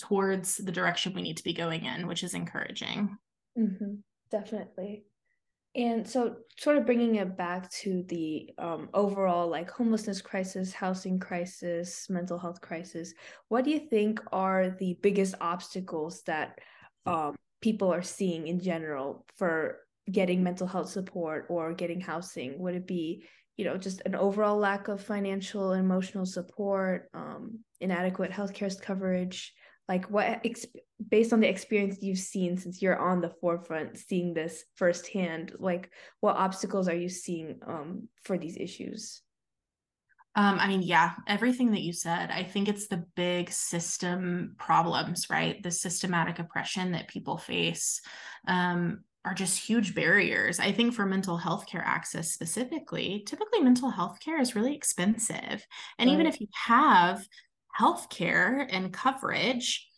towards 0.00 0.56
the 0.56 0.72
direction 0.72 1.14
we 1.14 1.22
need 1.22 1.36
to 1.38 1.44
be 1.44 1.52
going 1.52 1.84
in, 1.84 2.06
which 2.06 2.22
is 2.24 2.34
encouraging. 2.34 3.16
Mm-hmm, 3.58 3.94
definitely. 4.30 5.04
And 5.74 6.08
so, 6.08 6.36
sort 6.58 6.78
of 6.78 6.86
bringing 6.86 7.16
it 7.16 7.36
back 7.36 7.70
to 7.82 8.02
the 8.08 8.50
um, 8.56 8.88
overall 8.94 9.48
like 9.48 9.70
homelessness 9.70 10.22
crisis, 10.22 10.72
housing 10.72 11.18
crisis, 11.18 12.08
mental 12.08 12.38
health 12.38 12.62
crisis, 12.62 13.12
what 13.48 13.64
do 13.64 13.70
you 13.70 13.80
think 13.80 14.20
are 14.32 14.70
the 14.70 14.96
biggest 15.02 15.34
obstacles 15.40 16.22
that 16.22 16.58
um, 17.04 17.36
people 17.60 17.92
are 17.92 18.02
seeing 18.02 18.46
in 18.46 18.58
general 18.58 19.26
for 19.36 19.80
getting 20.10 20.42
mental 20.42 20.66
health 20.66 20.88
support 20.88 21.44
or 21.50 21.74
getting 21.74 22.00
housing? 22.00 22.58
Would 22.58 22.74
it 22.74 22.86
be, 22.86 23.26
you 23.58 23.66
know, 23.66 23.76
just 23.76 24.00
an 24.06 24.14
overall 24.14 24.56
lack 24.56 24.88
of 24.88 25.02
financial 25.02 25.72
and 25.72 25.84
emotional 25.84 26.24
support, 26.24 27.10
um, 27.12 27.58
inadequate 27.80 28.30
healthcare 28.30 28.80
coverage? 28.80 29.52
like 29.88 30.10
what 30.10 30.40
based 31.10 31.32
on 31.32 31.40
the 31.40 31.48
experience 31.48 31.98
you've 32.00 32.18
seen 32.18 32.56
since 32.56 32.80
you're 32.80 32.98
on 32.98 33.20
the 33.20 33.32
forefront 33.40 33.98
seeing 33.98 34.32
this 34.32 34.64
firsthand 34.76 35.52
like 35.58 35.90
what 36.20 36.36
obstacles 36.36 36.88
are 36.88 36.94
you 36.94 37.08
seeing 37.08 37.58
um, 37.66 38.08
for 38.22 38.38
these 38.38 38.56
issues 38.56 39.22
um, 40.38 40.58
I 40.58 40.68
mean, 40.68 40.82
yeah, 40.82 41.12
everything 41.26 41.70
that 41.70 41.80
you 41.80 41.94
said, 41.94 42.30
I 42.30 42.42
think 42.42 42.68
it's 42.68 42.88
the 42.88 43.06
big 43.16 43.50
system 43.50 44.54
problems, 44.58 45.30
right? 45.30 45.62
The 45.62 45.70
systematic 45.70 46.38
oppression 46.38 46.92
that 46.92 47.08
people 47.08 47.38
face. 47.38 48.02
Um, 48.46 49.00
are 49.26 49.34
just 49.34 49.58
huge 49.58 49.94
barriers. 49.94 50.60
I 50.60 50.70
think 50.70 50.94
for 50.94 51.04
mental 51.04 51.36
health 51.36 51.66
care 51.66 51.82
access 51.84 52.30
specifically, 52.30 53.24
typically 53.26 53.60
mental 53.60 53.90
health 53.90 54.20
care 54.20 54.40
is 54.40 54.54
really 54.54 54.74
expensive. 54.74 55.66
And 55.98 56.08
right. 56.08 56.14
even 56.14 56.26
if 56.26 56.40
you 56.40 56.46
have 56.54 57.26
health 57.72 58.08
care 58.08 58.68
and 58.70 58.92
coverage, 58.92 59.88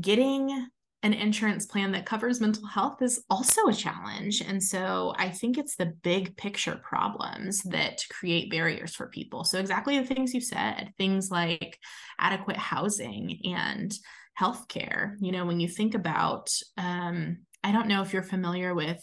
getting 0.00 0.68
an 1.04 1.12
insurance 1.12 1.64
plan 1.64 1.92
that 1.92 2.06
covers 2.06 2.40
mental 2.40 2.66
health 2.66 3.00
is 3.02 3.22
also 3.30 3.68
a 3.68 3.72
challenge. 3.72 4.40
And 4.40 4.60
so 4.60 5.14
I 5.16 5.28
think 5.28 5.56
it's 5.56 5.76
the 5.76 5.94
big 6.02 6.36
picture 6.36 6.80
problems 6.82 7.62
that 7.64 8.02
create 8.10 8.50
barriers 8.50 8.96
for 8.96 9.06
people. 9.06 9.44
So, 9.44 9.60
exactly 9.60 9.98
the 9.98 10.06
things 10.06 10.34
you 10.34 10.40
said, 10.40 10.92
things 10.98 11.30
like 11.30 11.78
adequate 12.18 12.56
housing 12.56 13.38
and 13.44 13.92
healthcare. 14.38 15.14
You 15.20 15.30
know, 15.30 15.46
when 15.46 15.60
you 15.60 15.68
think 15.68 15.94
about 15.94 16.50
um, 16.76 17.38
I 17.62 17.72
don't 17.72 17.88
know 17.88 18.02
if 18.02 18.12
you're 18.12 18.22
familiar 18.22 18.74
with 18.74 19.00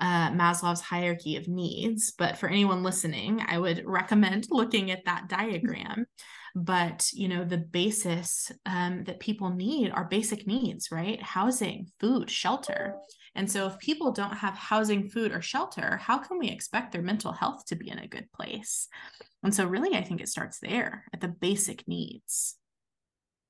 uh, 0.00 0.30
Maslow's 0.30 0.80
hierarchy 0.80 1.36
of 1.36 1.48
needs, 1.48 2.12
but 2.16 2.38
for 2.38 2.48
anyone 2.48 2.82
listening, 2.82 3.42
I 3.46 3.58
would 3.58 3.82
recommend 3.84 4.46
looking 4.50 4.90
at 4.90 5.04
that 5.04 5.28
diagram. 5.28 6.06
But 6.56 7.10
you 7.12 7.28
know, 7.28 7.44
the 7.44 7.58
basis 7.58 8.50
um, 8.66 9.04
that 9.04 9.20
people 9.20 9.50
need 9.50 9.92
are 9.92 10.04
basic 10.04 10.46
needs, 10.46 10.90
right? 10.90 11.22
Housing, 11.22 11.86
food, 12.00 12.30
shelter. 12.30 12.96
And 13.36 13.48
so, 13.50 13.68
if 13.68 13.78
people 13.78 14.10
don't 14.10 14.36
have 14.36 14.54
housing, 14.54 15.08
food, 15.08 15.30
or 15.30 15.40
shelter, 15.40 15.98
how 15.98 16.18
can 16.18 16.38
we 16.38 16.48
expect 16.48 16.92
their 16.92 17.02
mental 17.02 17.32
health 17.32 17.64
to 17.66 17.76
be 17.76 17.88
in 17.88 17.98
a 17.98 18.08
good 18.08 18.30
place? 18.32 18.88
And 19.44 19.54
so, 19.54 19.66
really, 19.66 19.96
I 19.96 20.02
think 20.02 20.20
it 20.20 20.28
starts 20.28 20.58
there 20.58 21.04
at 21.12 21.20
the 21.20 21.28
basic 21.28 21.86
needs. 21.86 22.56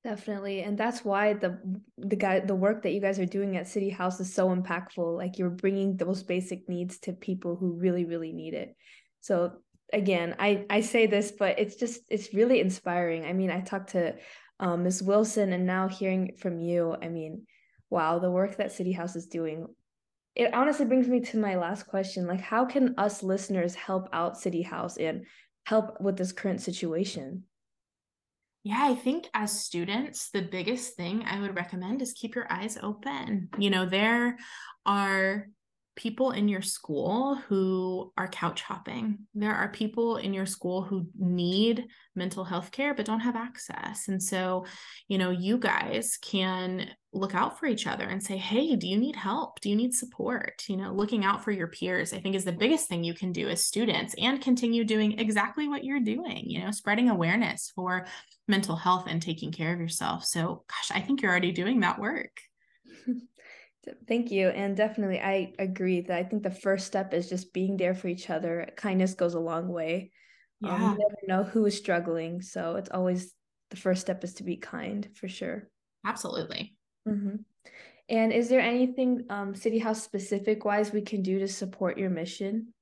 Definitely. 0.03 0.63
And 0.63 0.77
that's 0.77 1.05
why 1.05 1.33
the 1.33 1.59
the 1.97 2.15
guy 2.15 2.39
the 2.39 2.55
work 2.55 2.81
that 2.83 2.91
you 2.91 2.99
guys 2.99 3.19
are 3.19 3.25
doing 3.25 3.55
at 3.55 3.67
City 3.67 3.89
House 3.89 4.19
is 4.19 4.33
so 4.33 4.49
impactful. 4.49 5.15
Like 5.15 5.37
you're 5.37 5.51
bringing 5.51 5.95
those 5.95 6.23
basic 6.23 6.67
needs 6.67 6.97
to 7.01 7.13
people 7.13 7.55
who 7.55 7.73
really 7.73 8.05
really 8.05 8.33
need 8.33 8.55
it. 8.55 8.75
So 9.19 9.53
again, 9.93 10.35
I 10.39 10.65
I 10.71 10.81
say 10.81 11.05
this 11.05 11.31
but 11.31 11.59
it's 11.59 11.75
just 11.75 12.01
it's 12.09 12.33
really 12.33 12.59
inspiring. 12.61 13.25
I 13.25 13.33
mean, 13.33 13.51
I 13.51 13.61
talked 13.61 13.91
to 13.91 14.15
um, 14.59 14.83
Ms. 14.83 15.03
Wilson 15.03 15.53
and 15.53 15.67
now 15.67 15.87
hearing 15.87 16.33
from 16.37 16.59
you, 16.59 16.95
I 17.01 17.07
mean, 17.07 17.45
wow, 17.89 18.17
the 18.19 18.31
work 18.31 18.57
that 18.57 18.71
City 18.71 18.91
House 18.91 19.15
is 19.15 19.27
doing 19.27 19.67
it 20.33 20.53
honestly 20.53 20.85
brings 20.85 21.07
me 21.09 21.19
to 21.19 21.37
my 21.37 21.55
last 21.55 21.87
question 21.87 22.25
like 22.25 22.39
how 22.39 22.65
can 22.65 22.95
us 22.97 23.21
listeners 23.21 23.75
help 23.75 24.07
out 24.13 24.37
City 24.39 24.61
House 24.61 24.97
and 24.97 25.25
help 25.65 25.99
with 26.01 26.17
this 26.17 26.31
current 26.31 26.61
situation? 26.61 27.43
Yeah, 28.63 28.79
I 28.79 28.93
think 28.93 29.27
as 29.33 29.63
students, 29.63 30.29
the 30.29 30.43
biggest 30.43 30.95
thing 30.95 31.23
I 31.25 31.39
would 31.39 31.55
recommend 31.55 32.01
is 32.01 32.13
keep 32.13 32.35
your 32.35 32.51
eyes 32.51 32.77
open. 32.81 33.49
You 33.57 33.71
know, 33.71 33.87
there 33.87 34.37
are 34.85 35.47
people 35.95 36.31
in 36.31 36.47
your 36.47 36.61
school 36.61 37.35
who 37.47 38.13
are 38.17 38.27
couch 38.27 38.61
hopping. 38.61 39.19
There 39.35 39.53
are 39.53 39.69
people 39.69 40.17
in 40.17 40.33
your 40.33 40.45
school 40.45 40.83
who 40.83 41.07
need 41.17 41.85
mental 42.15 42.45
health 42.45 42.71
care 42.71 42.93
but 42.93 43.05
don't 43.05 43.19
have 43.19 43.35
access. 43.35 44.07
And 44.07 44.21
so, 44.21 44.65
you 45.09 45.17
know, 45.17 45.31
you 45.31 45.57
guys 45.57 46.17
can 46.21 46.87
look 47.13 47.35
out 47.35 47.59
for 47.59 47.65
each 47.65 47.87
other 47.87 48.05
and 48.05 48.23
say, 48.23 48.37
hey, 48.37 48.77
do 48.77 48.87
you 48.87 48.97
need 48.97 49.17
help? 49.17 49.59
Do 49.59 49.69
you 49.69 49.75
need 49.75 49.93
support? 49.93 50.63
You 50.69 50.77
know, 50.77 50.93
looking 50.93 51.25
out 51.25 51.43
for 51.43 51.51
your 51.51 51.67
peers, 51.67 52.13
I 52.13 52.19
think, 52.19 52.35
is 52.35 52.45
the 52.45 52.53
biggest 52.53 52.87
thing 52.87 53.03
you 53.03 53.13
can 53.13 53.33
do 53.33 53.49
as 53.49 53.65
students 53.65 54.15
and 54.17 54.41
continue 54.41 54.85
doing 54.85 55.19
exactly 55.19 55.67
what 55.67 55.83
you're 55.83 55.99
doing, 55.99 56.49
you 56.49 56.63
know, 56.63 56.71
spreading 56.71 57.09
awareness 57.09 57.71
for 57.75 58.07
mental 58.47 58.77
health 58.77 59.05
and 59.07 59.21
taking 59.21 59.51
care 59.51 59.73
of 59.73 59.79
yourself. 59.81 60.23
So, 60.23 60.63
gosh, 60.67 60.97
I 60.97 61.01
think 61.01 61.21
you're 61.21 61.31
already 61.31 61.51
doing 61.51 61.81
that 61.81 61.99
work. 61.99 62.39
Thank 64.07 64.31
you. 64.31 64.49
And 64.49 64.77
definitely, 64.77 65.19
I 65.19 65.53
agree 65.57 66.01
that 66.01 66.17
I 66.17 66.23
think 66.23 66.43
the 66.43 66.51
first 66.51 66.85
step 66.85 67.13
is 67.13 67.29
just 67.29 67.53
being 67.53 67.77
there 67.77 67.95
for 67.95 68.07
each 68.07 68.29
other. 68.29 68.69
Kindness 68.77 69.15
goes 69.15 69.33
a 69.33 69.39
long 69.39 69.69
way. 69.69 70.11
Yeah. 70.59 70.75
Um, 70.75 70.81
you 70.81 70.87
never 70.89 71.17
know 71.27 71.43
who 71.43 71.65
is 71.65 71.77
struggling. 71.77 72.41
So 72.41 72.75
it's 72.75 72.91
always 72.91 73.33
the 73.71 73.77
first 73.77 74.01
step 74.01 74.23
is 74.23 74.35
to 74.35 74.43
be 74.43 74.57
kind 74.57 75.09
for 75.15 75.27
sure. 75.27 75.69
Absolutely. 76.05 76.75
Mm-hmm. 77.07 77.37
And 78.09 78.33
is 78.33 78.49
there 78.49 78.59
anything 78.59 79.25
um, 79.29 79.55
City 79.55 79.79
House 79.79 80.03
specific 80.03 80.65
wise 80.65 80.91
we 80.91 81.01
can 81.01 81.21
do 81.21 81.39
to 81.39 81.47
support 81.47 81.97
your 81.97 82.09
mission? 82.09 82.73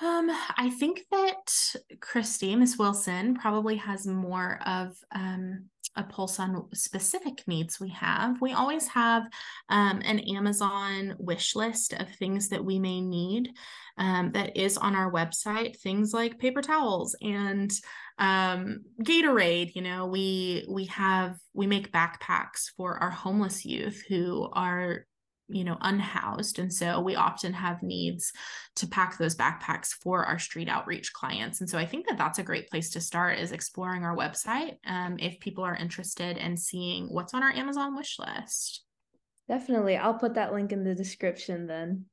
Um, 0.00 0.30
I 0.56 0.70
think 0.70 1.02
that 1.10 1.74
Christy, 2.00 2.54
Miss 2.54 2.78
Wilson, 2.78 3.34
probably 3.34 3.76
has 3.76 4.06
more 4.06 4.60
of 4.64 4.96
um, 5.12 5.64
a 5.98 6.04
pulse 6.04 6.38
on 6.38 6.68
specific 6.72 7.42
needs 7.46 7.80
we 7.80 7.90
have. 7.90 8.40
We 8.40 8.52
always 8.52 8.86
have 8.88 9.24
um, 9.68 10.00
an 10.04 10.20
Amazon 10.20 11.16
wish 11.18 11.54
list 11.54 11.92
of 11.92 12.08
things 12.14 12.48
that 12.48 12.64
we 12.64 12.78
may 12.78 13.00
need 13.00 13.50
um, 13.98 14.30
that 14.32 14.56
is 14.56 14.78
on 14.78 14.94
our 14.94 15.12
website. 15.12 15.76
Things 15.80 16.14
like 16.14 16.38
paper 16.38 16.62
towels 16.62 17.16
and 17.20 17.70
um, 18.18 18.84
Gatorade. 19.02 19.74
You 19.74 19.82
know, 19.82 20.06
we 20.06 20.64
we 20.68 20.84
have 20.86 21.36
we 21.52 21.66
make 21.66 21.92
backpacks 21.92 22.70
for 22.76 22.96
our 22.98 23.10
homeless 23.10 23.66
youth 23.66 24.02
who 24.08 24.48
are 24.52 25.04
you 25.48 25.64
know 25.64 25.76
unhoused. 25.80 26.58
And 26.58 26.72
so 26.72 27.00
we 27.00 27.16
often 27.16 27.52
have 27.52 27.82
needs 27.82 28.32
to 28.76 28.86
pack 28.86 29.18
those 29.18 29.34
backpacks 29.34 29.88
for 30.02 30.24
our 30.24 30.38
street 30.38 30.68
outreach 30.68 31.12
clients. 31.12 31.60
And 31.60 31.68
so 31.68 31.78
i 31.78 31.86
think 31.86 32.06
that 32.06 32.18
that's 32.18 32.38
a 32.38 32.42
great 32.42 32.68
place 32.70 32.90
to 32.90 33.00
start 33.00 33.38
is 33.38 33.52
exploring 33.52 34.04
our 34.04 34.16
website 34.16 34.76
um, 34.86 35.16
if 35.18 35.40
people 35.40 35.64
are 35.64 35.76
interested 35.76 36.36
in 36.36 36.56
seeing 36.56 37.06
what's 37.06 37.34
on 37.34 37.42
our 37.42 37.50
amazon 37.52 37.96
wish 37.96 38.18
list. 38.18 38.84
Definitely. 39.48 39.96
I'll 39.96 40.14
put 40.14 40.34
that 40.34 40.52
link 40.52 40.72
in 40.72 40.84
the 40.84 40.94
description 40.94 41.66
then. 41.66 42.04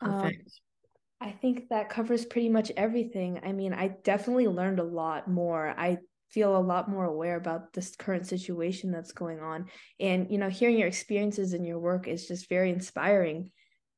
Um, 0.00 0.12
perfect. 0.12 0.40
Um, 0.40 1.28
i 1.28 1.30
think 1.30 1.68
that 1.70 1.88
covers 1.88 2.24
pretty 2.24 2.48
much 2.48 2.70
everything. 2.76 3.40
I 3.42 3.52
mean 3.52 3.72
i 3.72 3.88
definitely 3.88 4.48
learned 4.48 4.80
a 4.80 4.84
lot 4.84 5.28
more. 5.28 5.74
I 5.76 5.98
feel 6.32 6.56
a 6.56 6.58
lot 6.58 6.88
more 6.88 7.04
aware 7.04 7.36
about 7.36 7.72
this 7.72 7.94
current 7.96 8.26
situation 8.26 8.90
that's 8.90 9.12
going 9.12 9.40
on. 9.40 9.66
And 10.00 10.30
you 10.30 10.38
know 10.38 10.48
hearing 10.48 10.78
your 10.78 10.88
experiences 10.88 11.52
and 11.52 11.66
your 11.66 11.78
work 11.78 12.08
is 12.08 12.26
just 12.26 12.48
very 12.48 12.70
inspiring. 12.70 13.50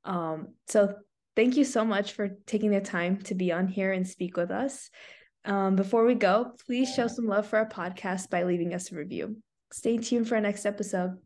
Um, 0.04 0.48
so 0.68 0.94
thank 1.36 1.56
you 1.56 1.64
so 1.64 1.84
much 1.84 2.12
for 2.12 2.36
taking 2.46 2.70
the 2.70 2.80
time 2.80 3.18
to 3.22 3.34
be 3.34 3.52
on 3.52 3.68
here 3.68 3.92
and 3.92 4.06
speak 4.06 4.36
with 4.36 4.50
us. 4.50 4.90
Um, 5.46 5.76
before 5.76 6.04
we 6.04 6.14
go 6.14 6.52
please 6.66 6.94
show 6.94 7.06
some 7.06 7.26
love 7.26 7.46
for 7.46 7.58
our 7.58 7.68
podcast 7.68 8.30
by 8.30 8.44
leaving 8.44 8.74
us 8.74 8.90
a 8.90 8.96
review. 8.96 9.36
Stay 9.72 9.98
tuned 9.98 10.28
for 10.28 10.36
our 10.36 10.40
next 10.40 10.64
episode 10.64 11.18